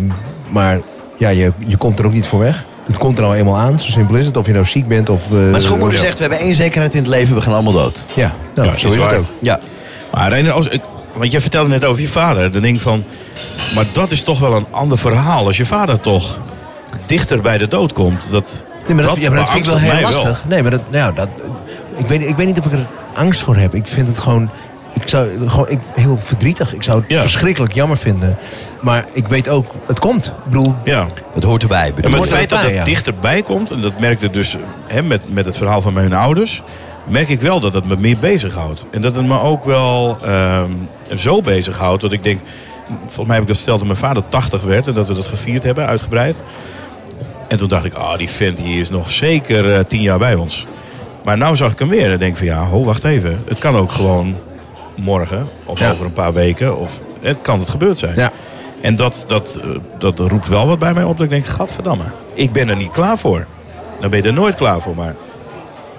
[0.49, 0.79] maar
[1.17, 2.65] ja, je, je komt er ook niet voor weg.
[2.85, 4.37] Het komt er al eenmaal aan, zo simpel is het.
[4.37, 5.25] Of je nou ziek bent of...
[5.25, 8.05] eh, Mijn schoonmoeder zegt, we hebben één zekerheid in het leven, we gaan allemaal dood.
[8.13, 9.19] Ja, nou, Ja, zo is is het waar.
[9.19, 9.25] ook.
[9.41, 9.59] Ja,
[10.13, 10.81] Maar Reiner, als ik,
[11.13, 12.51] want jij vertelde net over je vader.
[12.51, 13.03] Dan denk ik van,
[13.75, 15.45] maar dat is toch wel een ander verhaal.
[15.45, 16.39] Als je vader toch
[17.05, 18.31] dichter bij de dood komt.
[18.31, 20.43] Dat, Nee, maar dat, ja, maar dat vind ik wel heel lastig.
[20.47, 21.27] Nee, maar dat, nou, dat,
[21.95, 23.75] ik, weet, ik weet niet of ik er angst voor heb.
[23.75, 24.49] Ik vind het gewoon,
[24.93, 26.73] ik zou, gewoon ik, heel verdrietig.
[26.73, 27.21] Ik zou het Ja.
[27.21, 28.37] verschrikkelijk jammer vinden.
[28.81, 30.25] Maar ik weet ook, het komt.
[30.25, 31.05] Ik bedoel, Ja.
[31.33, 31.93] het hoort erbij.
[31.93, 32.17] Bedoel ik.
[32.17, 32.93] het feit dat erbij, het ja.
[32.93, 36.61] dichterbij komt, en dat merkte dus hè, met, met het verhaal van mijn ouders,
[37.07, 38.85] merk ik wel dat het me meer bezighoudt.
[38.91, 40.71] En dat het me ook wel ehm,
[41.15, 42.41] zo bezighoudt dat ik denk,
[42.99, 45.27] volgens mij heb ik dat verteld dat mijn vader 80 werd en dat we dat
[45.27, 46.41] gevierd hebben, uitgebreid.
[47.47, 50.35] En toen dacht ik, ah, die vent die is nog zeker eh, tien jaar bij
[50.35, 50.65] ons.
[51.23, 53.43] Maar nou zag ik hem weer en denk van ja, ho, wacht even.
[53.47, 54.35] Het kan ook gewoon
[54.95, 55.91] morgen of Ja.
[55.91, 58.15] over een paar weken of het kan het gebeurd zijn.
[58.15, 58.31] Ja.
[58.81, 59.69] En dat, dat, eh,
[59.99, 61.15] dat roept wel wat bij mij op.
[61.17, 63.45] Dat ik denk, gadverdamme, ik ben er niet klaar voor.
[63.99, 64.95] Dan ben je er nooit klaar voor.
[64.95, 65.15] Maar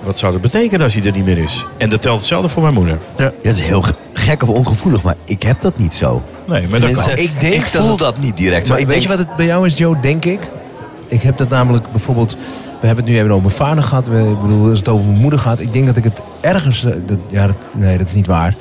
[0.03, 1.67] wat zou dat betekenen als hij er niet meer is?
[1.77, 2.99] En dat telt hetzelfde voor mijn moeder.
[3.17, 6.23] Ja, het is heel ge- gek of ongevoelig, maar ik heb dat niet zo.
[6.49, 7.25] Nee, maar dat Mensen, kan.
[7.25, 8.63] ik denk ik dat voel het- dat niet direct.
[8.63, 10.51] Maar Maar ik weet denk, je wat het bij jou is, Joe, denk ik?
[11.07, 12.37] Ik heb dat namelijk bijvoorbeeld...
[12.81, 14.07] We hebben het nu even over mijn vader gehad.
[14.09, 15.61] We, ik bedoel, als het over mijn moeder gaat.
[15.61, 16.81] Ik denk dat ik het ergens...
[16.81, 18.55] Dat, ja, dat, nee, dat is niet waar.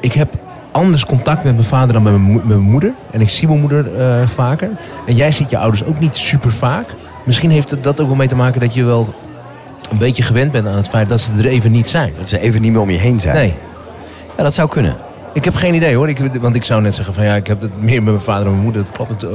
[0.00, 0.34] Ik heb
[0.70, 2.92] anders contact met mijn vader dan met mijn, met mijn moeder.
[3.10, 4.70] En ik zie mijn moeder eh, vaker.
[5.06, 6.86] En jij ziet je ouders ook niet super vaak.
[7.24, 9.14] Misschien heeft het dat ook wel mee te maken dat je wel
[9.90, 12.12] een beetje gewend bent aan het feit dat ze er even niet zijn.
[12.18, 13.34] dat ze even niet meer om je heen zijn.
[13.34, 13.54] Nee.
[14.36, 14.96] Ja, dat zou kunnen.
[15.32, 16.08] Ik heb geen idee hoor.
[16.08, 18.44] Ik, want ik zou net zeggen van ja, ik heb het meer met mijn vader
[18.46, 18.84] en mijn moeder.
[18.84, 19.22] Dat klopt.
[19.22, 19.30] eh,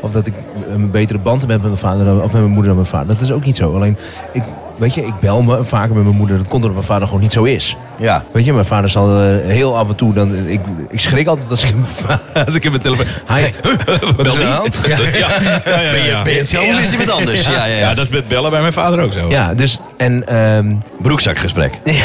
[0.00, 0.34] of dat ik
[0.68, 3.06] een betere band heb met mijn vader dan, of met mijn moeder dan mijn vader.
[3.06, 3.74] Dat is ook niet zo.
[3.74, 3.96] Alleen,
[4.32, 4.42] ik,
[4.76, 6.36] weet je, ik bel me vaker met mijn moeder.
[6.36, 7.76] Dat komt omdat mijn vader gewoon niet zo is.
[7.98, 8.24] Ja.
[8.32, 10.34] Weet je, mijn vader zal eh, heel af en toe dan.
[10.48, 11.74] Ik, ik schrik altijd als ik,
[12.46, 13.06] als ik in mijn telefoon.
[13.26, 13.52] Hij,
[14.16, 14.60] wat is er aan?
[14.88, 16.22] Ja, ja, ja, ja, Ben je, ja.
[16.22, 17.42] ben je het zelf of is iemand anders?
[17.44, 17.78] Ja, ja, ja.
[17.78, 19.28] Ja, dat is met bellen bij mijn vader ook zo.
[19.28, 20.28] Ja, dus en.
[20.28, 21.78] ehm, Broekzakgesprek.
[21.84, 22.00] nee,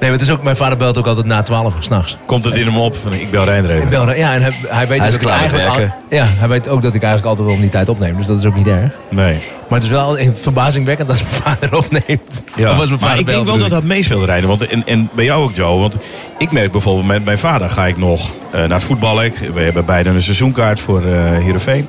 [0.00, 0.42] maar het is ook.
[0.42, 2.16] Mijn vader belt ook altijd na 12 uur s'nachts.
[2.26, 3.82] Komt het in hem op van ik bel Reinder even.
[3.82, 6.68] Ik bel, ja, en hij, hij weet Hij dat ik eigenlijk al- ja, hij weet
[6.68, 8.16] ook dat ik eigenlijk altijd wel om die tijd opneem.
[8.16, 8.92] Dus dat is ook niet erg.
[9.08, 9.42] Nee.
[9.70, 12.44] Maar het is wel een verbazingwekkend als mijn vader opneemt.
[12.56, 12.70] Ja.
[12.70, 14.48] Of als mijn vader maar ik denk wel dat dat meespeelt, Reiner.
[14.48, 15.80] Want, en, en bij jou ook, Joe.
[15.80, 15.96] Want
[16.38, 19.32] ik merk bijvoorbeeld met mijn vader ga ik nog eh, naar het voetballen.
[19.54, 21.88] We hebben beide een seizoenkaart voor eh Heerenveen.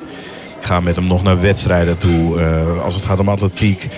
[0.60, 2.40] Ik ga met hem nog naar wedstrijden toe.
[2.40, 3.88] eh, als het gaat om atletiek.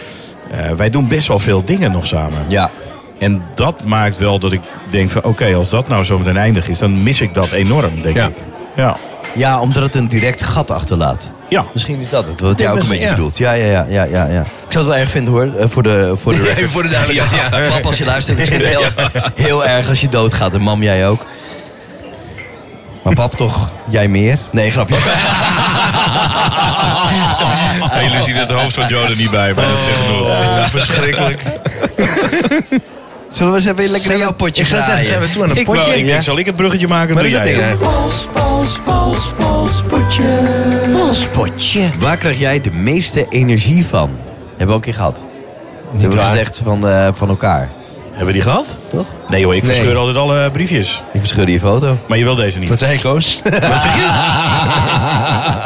[0.76, 2.38] Wij doen best wel veel dingen nog samen.
[2.48, 2.70] Ja.
[3.18, 5.22] En dat maakt wel dat ik denk van...
[5.24, 6.78] Oké, als dat nou zo meteen eindig is...
[6.78, 8.26] dan mis ik dat enorm, denk Ja.
[8.26, 8.36] ik.
[8.76, 8.96] Ja.
[9.34, 11.30] Ja, omdat het een direct gat achterlaat.
[11.48, 11.64] Ja.
[11.72, 13.38] Misschien is dat het, wat jij ook een beetje bedoelt.
[13.38, 14.40] Ja, ja, ja, ja, ja, ja.
[14.40, 16.70] Ik zou het wel erg vinden hoor, eh, voor de, voor de record.
[16.70, 17.68] voor de duidelijkheid, ja.
[17.68, 18.84] Pap, als je luistert, vind het heel,
[19.34, 20.54] heel erg als je doodgaat.
[20.54, 21.24] En mam, jij ook.
[23.02, 24.38] Maar pap toch, jij meer?
[24.52, 24.96] Nee, grapje.
[28.02, 30.28] Jullie zien het hoofd van Joe er niet bij, maar dat zegt genoeg.
[30.70, 31.42] Verschrikkelijk.
[33.34, 35.50] Zullen we eens even lekker in jouw potje Ik zou zeggen, zijn we toe aan
[35.50, 35.80] een Ik, potje?
[35.80, 37.14] wou- ik denk, zal ik het bruggetje maken?
[37.14, 37.64] Maar jij ding het?
[37.64, 37.92] eigenlijk?
[38.00, 40.22] Pols, pols, pols, polspotje.
[40.92, 41.88] Polspotje.
[41.98, 44.10] Waar krijg jij de meeste energie van?
[44.48, 45.24] Hebben we ook een keer gehad.
[45.92, 46.26] We hebben waar.
[46.30, 47.70] gezegd van, eh, van elkaar.
[48.14, 48.76] Hebben we die gehad?
[48.90, 49.06] Toch?
[49.28, 49.72] Nee joh, ik Nee.
[49.74, 51.02] verscheur altijd alle briefjes.
[51.12, 51.98] Ik verscheur je foto.
[52.08, 52.68] Maar je wil deze niet.
[52.68, 53.42] Wat zei je, Koos?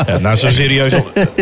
[0.06, 0.92] Ja, nou, zo serieus.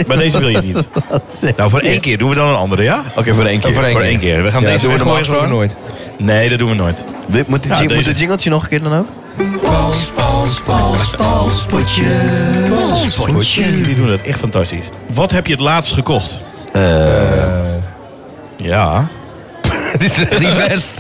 [0.06, 0.88] Maar deze wil je niet.
[1.56, 3.02] Nou, voor één keer doen we dan een andere, ja?
[3.16, 3.74] Oké, voor één keer.
[3.74, 4.42] Voor één, keer.
[4.42, 5.48] We gaan Ja, deze doen we normaal gewoon.
[5.48, 5.76] nooit.
[6.18, 6.98] Nee, dat doen we nooit.
[7.26, 9.06] We- Moet het Ja, jing- moet deze- het jingeltje nog een keer dan ook?
[13.84, 14.88] Die doen dat echt fantastisch.
[15.12, 16.42] Wat heb je het laatst gekocht?
[18.56, 19.06] Ja.
[19.98, 20.92] Dit is echt niet best.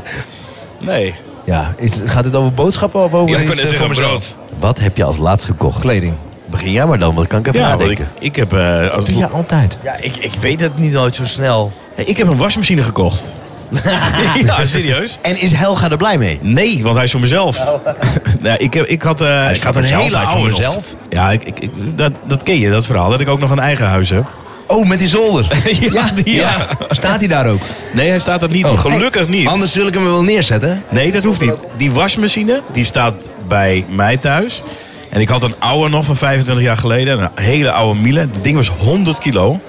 [0.80, 1.14] Nee.
[1.44, 4.04] Ja, is, gaat het over boodschappen of over Ja, ik iets, ben net eh, zeggen
[4.08, 4.34] brood.
[4.58, 5.80] Wat heb je als laatst gekocht?
[5.80, 6.14] Kleding.
[6.46, 8.24] Begin jij maar dan, want dan kan ik even Ja, want ik, nadenken.
[8.24, 8.52] ik heb...
[8.52, 9.76] eh, als, Doe je altijd.
[9.82, 11.72] Ja, ik, ik weet het niet nooit zo snel.
[11.94, 13.24] Hey, ik heb een wasmachine gekocht.
[14.44, 15.18] ja, serieus?
[15.22, 16.38] En is Helga er blij mee?
[16.42, 17.64] Nee, want hij is voor mezelf.
[18.40, 20.50] nee, ik, heb, ik had, eh, ik had een mezelf, hele hij is voor oude
[20.50, 20.58] nog.
[20.58, 20.84] mezelf?
[21.08, 23.10] Ja, ik, ik, ik- dat, dat ken je, dat verhaal.
[23.10, 24.26] Dat ik ook nog een eigen huis heb.
[24.66, 25.46] Oh, met die zolder.
[25.92, 26.50] ja, die, ja.
[26.88, 27.60] Staat hij daar ook?
[27.92, 28.64] Nee, hij staat er niet.
[28.64, 28.78] Oh.
[28.78, 29.46] Gelukkig niet.
[29.48, 30.82] Anders wil ik hem wel neerzetten.
[30.88, 31.54] Nee, dat hoeft niet.
[31.76, 33.14] Die wasmachine, die staat
[33.48, 34.62] bij mij thuis.
[35.10, 37.18] En ik had een oude nog van 25 jaar geleden.
[37.20, 38.20] Een hele oude Miele.
[38.20, 39.60] Het ding was 100 kilo.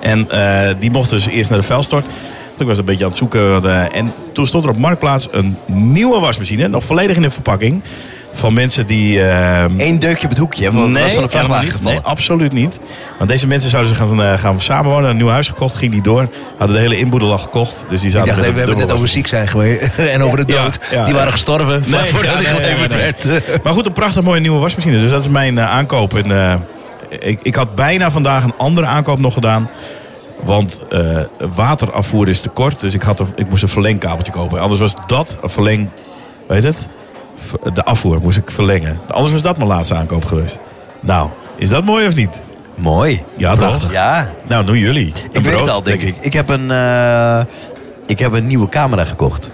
[0.00, 2.06] En eh, die mocht dus eerst naar de vuilstort.
[2.56, 3.64] Toen was ik een beetje aan het zoeken.
[3.64, 6.68] eh, en toen stond er op Marktplaats een nieuwe wasmachine.
[6.68, 7.82] Nog volledig in de verpakking.
[8.32, 9.22] Van mensen die...
[9.22, 11.92] eh, Eén deukje op het hoekje, want het was van een vrachtwagen gevallen.
[11.94, 12.78] Nee, absoluut niet.
[13.18, 15.10] Want deze mensen zouden ze gaan, eh, gaan samenwonen.
[15.10, 16.28] Een nieuw huis gekocht, ging die door.
[16.58, 17.84] Hadden de hele inboedel al gekocht.
[17.88, 19.98] Dus die Ik zaten dacht, nee, we hebben het net over ziek zijn geweest.
[20.14, 20.88] en over de dood.
[20.92, 23.40] ja, die waren gestorven Nee, voordat ja, hij nee, geleverd nee, nee.
[23.46, 23.62] werd.
[23.64, 24.98] Maar goed, een prachtig mooie nieuwe wasmachine.
[24.98, 26.16] Dus dat is mijn eh, aankoop.
[26.16, 26.54] En, eh,
[27.28, 29.70] ik, ik had bijna vandaag een andere aankoop nog gedaan.
[30.44, 30.82] Want
[31.54, 32.80] waterafvoer is te kort.
[32.80, 34.60] Dus ik, had een, ik moest een verlengkabeltje kopen.
[34.60, 35.88] Anders was dat een verleng...
[36.46, 36.76] Weet het?
[37.72, 39.00] De afvoer moest ik verlengen.
[39.10, 40.58] Anders was dat mijn laatste aankoop geweest.
[41.00, 42.40] Nou, is dat mooi of niet?
[42.74, 43.22] Mooi.
[43.36, 43.92] Ja, toch?
[43.92, 45.12] Ja, Nou, doen jullie.
[45.30, 46.14] ik weet het al, denk ik.
[46.20, 47.40] Ik heb een, eh,
[48.06, 49.52] ik heb een nieuwe camera gekocht.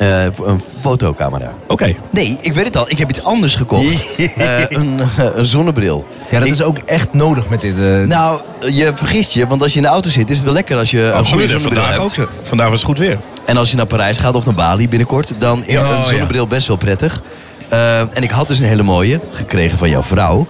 [0.00, 1.52] Eh, een fotocamera.
[1.66, 1.94] Oké.
[2.10, 2.90] Nee, ik weet het al.
[2.90, 4.06] Ik heb iets anders gekocht.
[4.36, 6.06] Eh, een, eh, een zonnebril.
[6.30, 7.74] Ja, dat Ik- is ook echt nodig met dit.
[7.78, 10.54] eh, Nou, je vergist je, want als je in de auto zit, is het wel
[10.54, 12.20] lekker als je een goede zonnebril vandaag hebt.
[12.20, 12.28] ook.
[12.42, 13.18] Vandaag was het goed weer.
[13.44, 16.04] En als je naar Parijs gaat of naar Bali binnenkort, dan is een ja.
[16.04, 17.22] zonnebril best wel prettig.
[17.68, 20.46] Eh, en ik had dus een hele mooie, gekregen van jouw vrouw.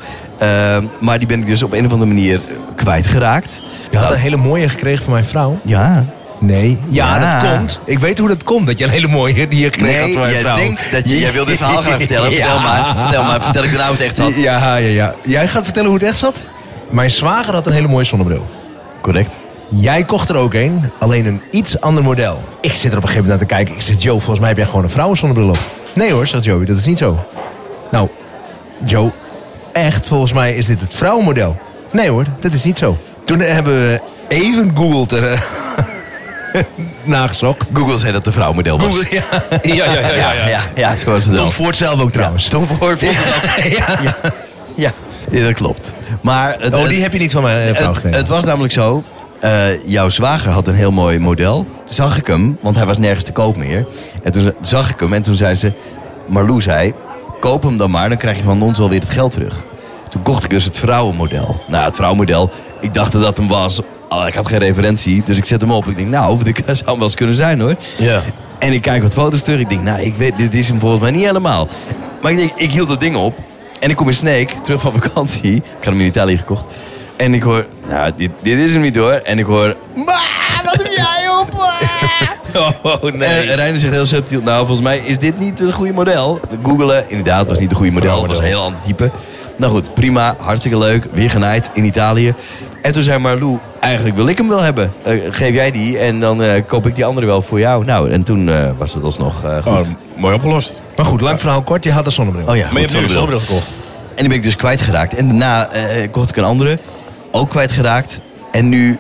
[1.01, 2.41] Maar die ben ik dus op een of andere manier
[2.75, 3.63] kwijtgeraakt.
[3.91, 5.59] je had Nou, een hele mooie gekregen van mijn vrouw.
[5.65, 6.05] Ja.
[6.41, 6.79] Nee.
[6.89, 7.39] Ja, Ja.
[7.41, 7.81] dat komt.
[7.85, 8.67] Ik weet hoe dat komt.
[8.67, 10.57] Dat je een hele mooie die je gekregen had Nee, jij vrouw.
[10.57, 11.19] denkt dat je...
[11.19, 12.33] Jij wil dit verhaal gaan vertellen.
[12.33, 12.63] Vertel Ja.
[12.63, 13.03] maar.
[13.05, 13.43] Vertel maar.
[13.43, 14.37] Vertel ik nou het echt zat.
[14.37, 15.15] Ja, ja, ja.
[15.25, 16.43] Jij gaat vertellen hoe het echt zat?
[16.91, 18.47] Mijn zwager had een hele mooie zonnebril.
[19.01, 19.39] Correct.
[19.69, 22.43] Jij kocht er ook een, alleen een iets ander model.
[22.61, 23.75] Ik zit er op een gegeven moment naar te kijken.
[23.75, 25.59] Ik zeg, Joe, volgens mij heb jij gewoon een vrouwenzonnebril op.
[25.95, 27.25] Nee hoor, zegt Joey, dat is niet zo.
[27.91, 28.09] Nou,
[28.85, 29.11] Joe,
[29.73, 31.57] echt, volgens mij is dit het vrouwenmodel.
[31.91, 32.97] Nee hoor, dat is niet zo.
[33.25, 35.41] Toen hebben we even Google er, eh,
[37.05, 37.69] nagezocht.
[37.73, 38.97] Google zei dat de vrouwmodel was.
[38.97, 39.15] Google,
[39.63, 39.75] ja.
[39.75, 40.33] Ja, ja, ja.
[40.33, 41.43] Ja, ja, ja, zo was het wel.
[41.43, 42.49] Tom Ford zelf ook trouwens.
[42.49, 43.01] Tom Ford.
[43.63, 43.99] Ja.
[44.03, 44.15] Ja.
[44.75, 44.93] Ja.
[45.31, 45.93] ja, dat klopt.
[46.21, 48.19] Maar het, Oh, die heb je niet van mijn eh, vrouw het, gekregen.
[48.19, 49.03] het was namelijk zo.
[49.41, 51.55] eh, jouw zwager had een heel mooi model.
[51.85, 53.87] Toen zag ik hem, want hij was nergens te koop meer.
[54.23, 55.73] En toen zag ik hem en toen zei ze...
[56.27, 56.93] Marlou zei,
[57.41, 59.57] koop hem dan maar, dan krijg je van ons alweer het geld terug.
[60.09, 61.61] Toen kocht ik dus het vrouwenmodel.
[61.69, 63.81] Nou, het vrouwenmodel, ik dacht dat dat hem was.
[64.13, 65.87] Oh, ik had geen referentie, dus ik zet hem op.
[65.87, 67.77] Ik denk, nou, dit zou hem wel eens kunnen zijn hoor.
[67.99, 68.23] Ja.
[68.59, 69.61] En ik kijk wat foto's terug.
[69.61, 71.69] Ik denk, nou, ik weet, dit is hem volgens mij niet helemaal.
[72.23, 73.39] Maar ik denk, ik hield dat ding op.
[73.81, 75.55] En ik kom in Sneek, terug van vakantie.
[75.79, 76.65] Ik had hem in Italië gekocht.
[77.17, 79.13] En ik hoor, nou, dit, dit is hem niet hoor.
[79.13, 81.49] En ik hoor, maar wat heb jij op?
[82.83, 83.51] Oh, nee.
[83.51, 86.41] En Reiner zegt heel subtiel, nou, volgens mij is dit niet het goede model.
[86.63, 88.19] Googelen, inderdaad, was niet het goede model.
[88.19, 89.11] Het was een heel ander type.
[89.57, 91.07] Nou goed, prima, hartstikke leuk.
[91.13, 92.35] Weer genaaid in Italië.
[92.83, 94.93] En toen zei Marlou, eigenlijk wil ik hem wel hebben.
[95.03, 97.85] Eh, geef jij die en dan eh, koop ik die andere wel voor jou.
[97.85, 99.89] Nou, en toen eh, was het alsnog eh, goed.
[99.89, 100.83] Oh, mooi opgelost.
[100.97, 102.47] Maar goed, lang verhaal kort, je had een zonnebril.
[102.47, 103.41] Oh ja, Maar je hebt nu een zonnebril.
[103.41, 103.69] gekocht.
[104.09, 105.15] En die ben ik dus kwijtgeraakt.
[105.15, 106.79] En daarna eh, kocht ik een andere.
[107.31, 108.21] Ook kwijtgeraakt.
[108.53, 108.99] En nu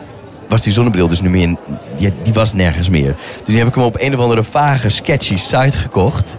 [0.49, 1.57] was die zonnebril dus nu meer...
[1.97, 3.15] Die, die was nergens meer.
[3.45, 6.37] Dus nu heb ik hem op een of andere vage, sketchy site gekocht.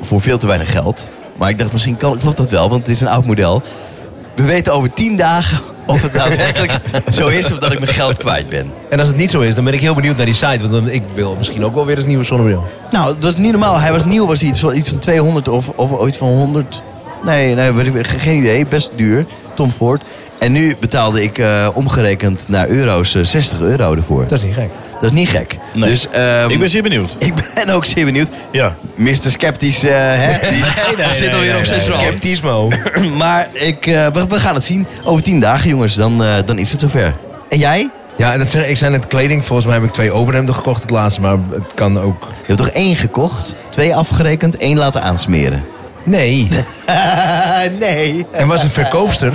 [0.00, 1.08] Voor veel te weinig geld.
[1.36, 3.62] Maar ik dacht, misschien kan, klopt dat wel, want het is een oud model.
[4.36, 6.72] We weten over tien dagen of het daadwerkelijk
[7.10, 8.72] zo is of dat ik mijn geld kwijt ben.
[8.90, 10.58] En als het niet zo is, dan ben ik heel benieuwd naar die site.
[10.58, 12.64] Want dan, ik wil misschien ook wel weer eens een nieuwe zonnebril.
[12.90, 13.78] Nou, dat was niet normaal.
[13.78, 16.82] Hij was nieuw, was hij iets van, iets van 200 of, of iets van 100.
[17.24, 18.66] Nee, nee, geen idee.
[18.66, 19.26] Best duur.
[19.54, 20.02] Tom Ford.
[20.38, 24.22] En nu betaalde ik eh, omgerekend naar euro's eh, 60 euro ervoor.
[24.22, 24.70] Dat is niet gek.
[25.00, 25.58] Dat is niet gek.
[25.74, 25.90] Nee.
[25.90, 27.16] Dus, ehm, Ik ben zeer benieuwd.
[27.28, 28.28] ik ben ook zeer benieuwd.
[28.52, 28.76] Ja.
[28.94, 29.14] Mr.
[29.14, 30.38] Sceptisch, eh, hè?
[30.96, 31.80] Die zit alweer op zijn.
[31.80, 32.70] Skeptismo.
[33.18, 34.86] Maar ik, eh, we, we gaan het zien.
[35.04, 35.94] Over tien dagen, jongens.
[35.94, 37.14] Dan, eh, dan is het zover.
[37.48, 37.90] En jij?
[38.16, 39.44] Ja, dat zeg, ik zei net kleding.
[39.44, 41.20] Volgens mij heb ik twee overhemden gekocht het laatste.
[41.20, 42.20] Maar het kan ook...
[42.20, 45.64] Je hebt toch één gekocht, twee afgerekend, één laten aansmeren.
[46.04, 46.48] Nee.
[47.80, 48.26] nee.
[48.30, 49.32] Er was een verkoopster.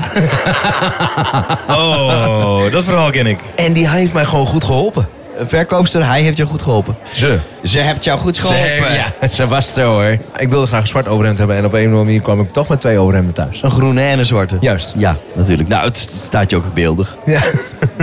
[1.70, 3.40] Oh, dat verhaal ken ik.
[3.56, 5.08] En die heeft mij gewoon goed geholpen.
[5.40, 6.96] Verkoopster, hij heeft jou goed geholpen.
[7.12, 7.40] Ze.
[7.64, 8.94] Ze hebt jou goed Ze, geholpen.
[8.94, 10.18] ja, ze was er hoor.
[10.38, 11.56] Ik wilde graag een zwart overhemd hebben.
[11.56, 13.64] En op een of andere manier kwam ik toch met twee overhemden thuis.
[13.64, 14.58] Een groene en een zwarte.
[14.60, 14.94] Juist.
[14.98, 15.70] Ja, natuurlijk.
[15.70, 17.18] Nou, het staat je ook beeldig.
[17.26, 17.42] Ja.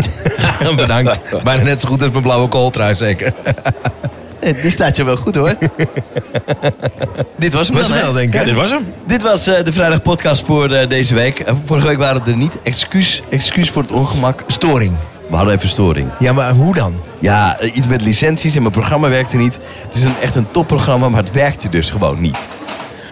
[0.77, 1.21] Bedankt.
[1.45, 3.33] Bijna net zo goed als mijn blauwe kooltrui zeker.
[4.63, 5.55] Dit staat je wel goed hoor.
[7.37, 8.13] Dit was hem Was dan, wel, hè?
[8.13, 8.41] denk ik.
[8.41, 8.93] Ja, dit was hem.
[9.07, 11.41] Dit was eh, de vrijdag podcast voor eh, deze week.
[11.41, 12.53] Eh, vorige week waren we er niet.
[12.63, 14.43] Excuus, excuus voor het ongemak.
[14.47, 14.93] Storing.
[15.29, 16.11] We hadden even storing.
[16.19, 16.95] Ja, maar hoe dan?
[17.19, 19.59] Ja, eh, iets met licenties en mijn programma werkte niet.
[19.87, 22.49] Het is een, echt een topprogramma, maar het werkte dus gewoon niet.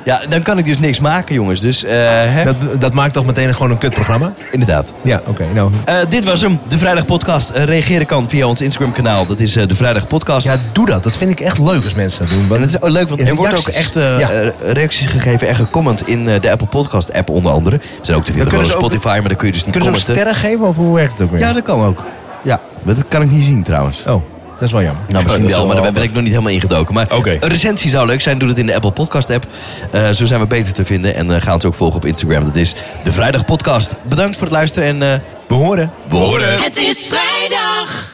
[0.05, 1.61] Ja, dan kan ik dus niks maken, jongens.
[1.61, 2.45] Dus, eh, hè?
[2.45, 4.33] Dat, dat maakt toch meteen gewoon een kutprogramma?
[4.53, 4.93] inderdaad.
[5.03, 5.45] Ja, oké.
[5.55, 5.71] nou.
[5.85, 7.51] Eh, dit was hem, de Vrijdag Podcast.
[7.51, 9.27] Eh, reageren kan via ons Instagram kanaal.
[9.27, 10.47] Dat is de Vrijdag Podcast.
[10.47, 11.03] Ja, doe dat.
[11.03, 12.43] Dat vind ik echt leuk als mensen dat doen.
[12.43, 14.53] En Want het is ook leuk, want er wordt ook echt Ja.
[14.73, 17.79] reacties gegeven en gecomment in de Apple Podcast app onder andere.
[17.83, 19.73] Ze zijn ook te vinden kunnen gewoon op Spotify, maar dan kun je dus niet
[19.77, 20.33] kunnen ze ook commenten.
[20.35, 21.41] sterren geven of hoe werkt het ook weer?
[21.41, 22.03] Ja, dat kan ook.
[22.43, 24.03] Ja, maar dat kan ik niet zien trouwens.
[24.07, 24.23] Oh,
[24.65, 25.03] is wel jammer.
[25.09, 26.95] Nou, misschien wel, maar daar ben ik nog niet helemaal ingedoken.
[26.95, 28.39] Maar een recensie zou leuk zijn.
[28.39, 29.47] Doe dat in de Apple Podcast app.
[29.91, 31.15] Eh, zo zijn we beter te vinden.
[31.15, 32.45] En eh, ga ons ook volgen op Instagram.
[32.45, 33.95] Dat is de Vrijdag Podcast.
[34.03, 35.91] Bedankt voor het luisteren en eh, We horen.
[36.09, 36.63] we horen.
[36.63, 38.14] Het is vrijdag.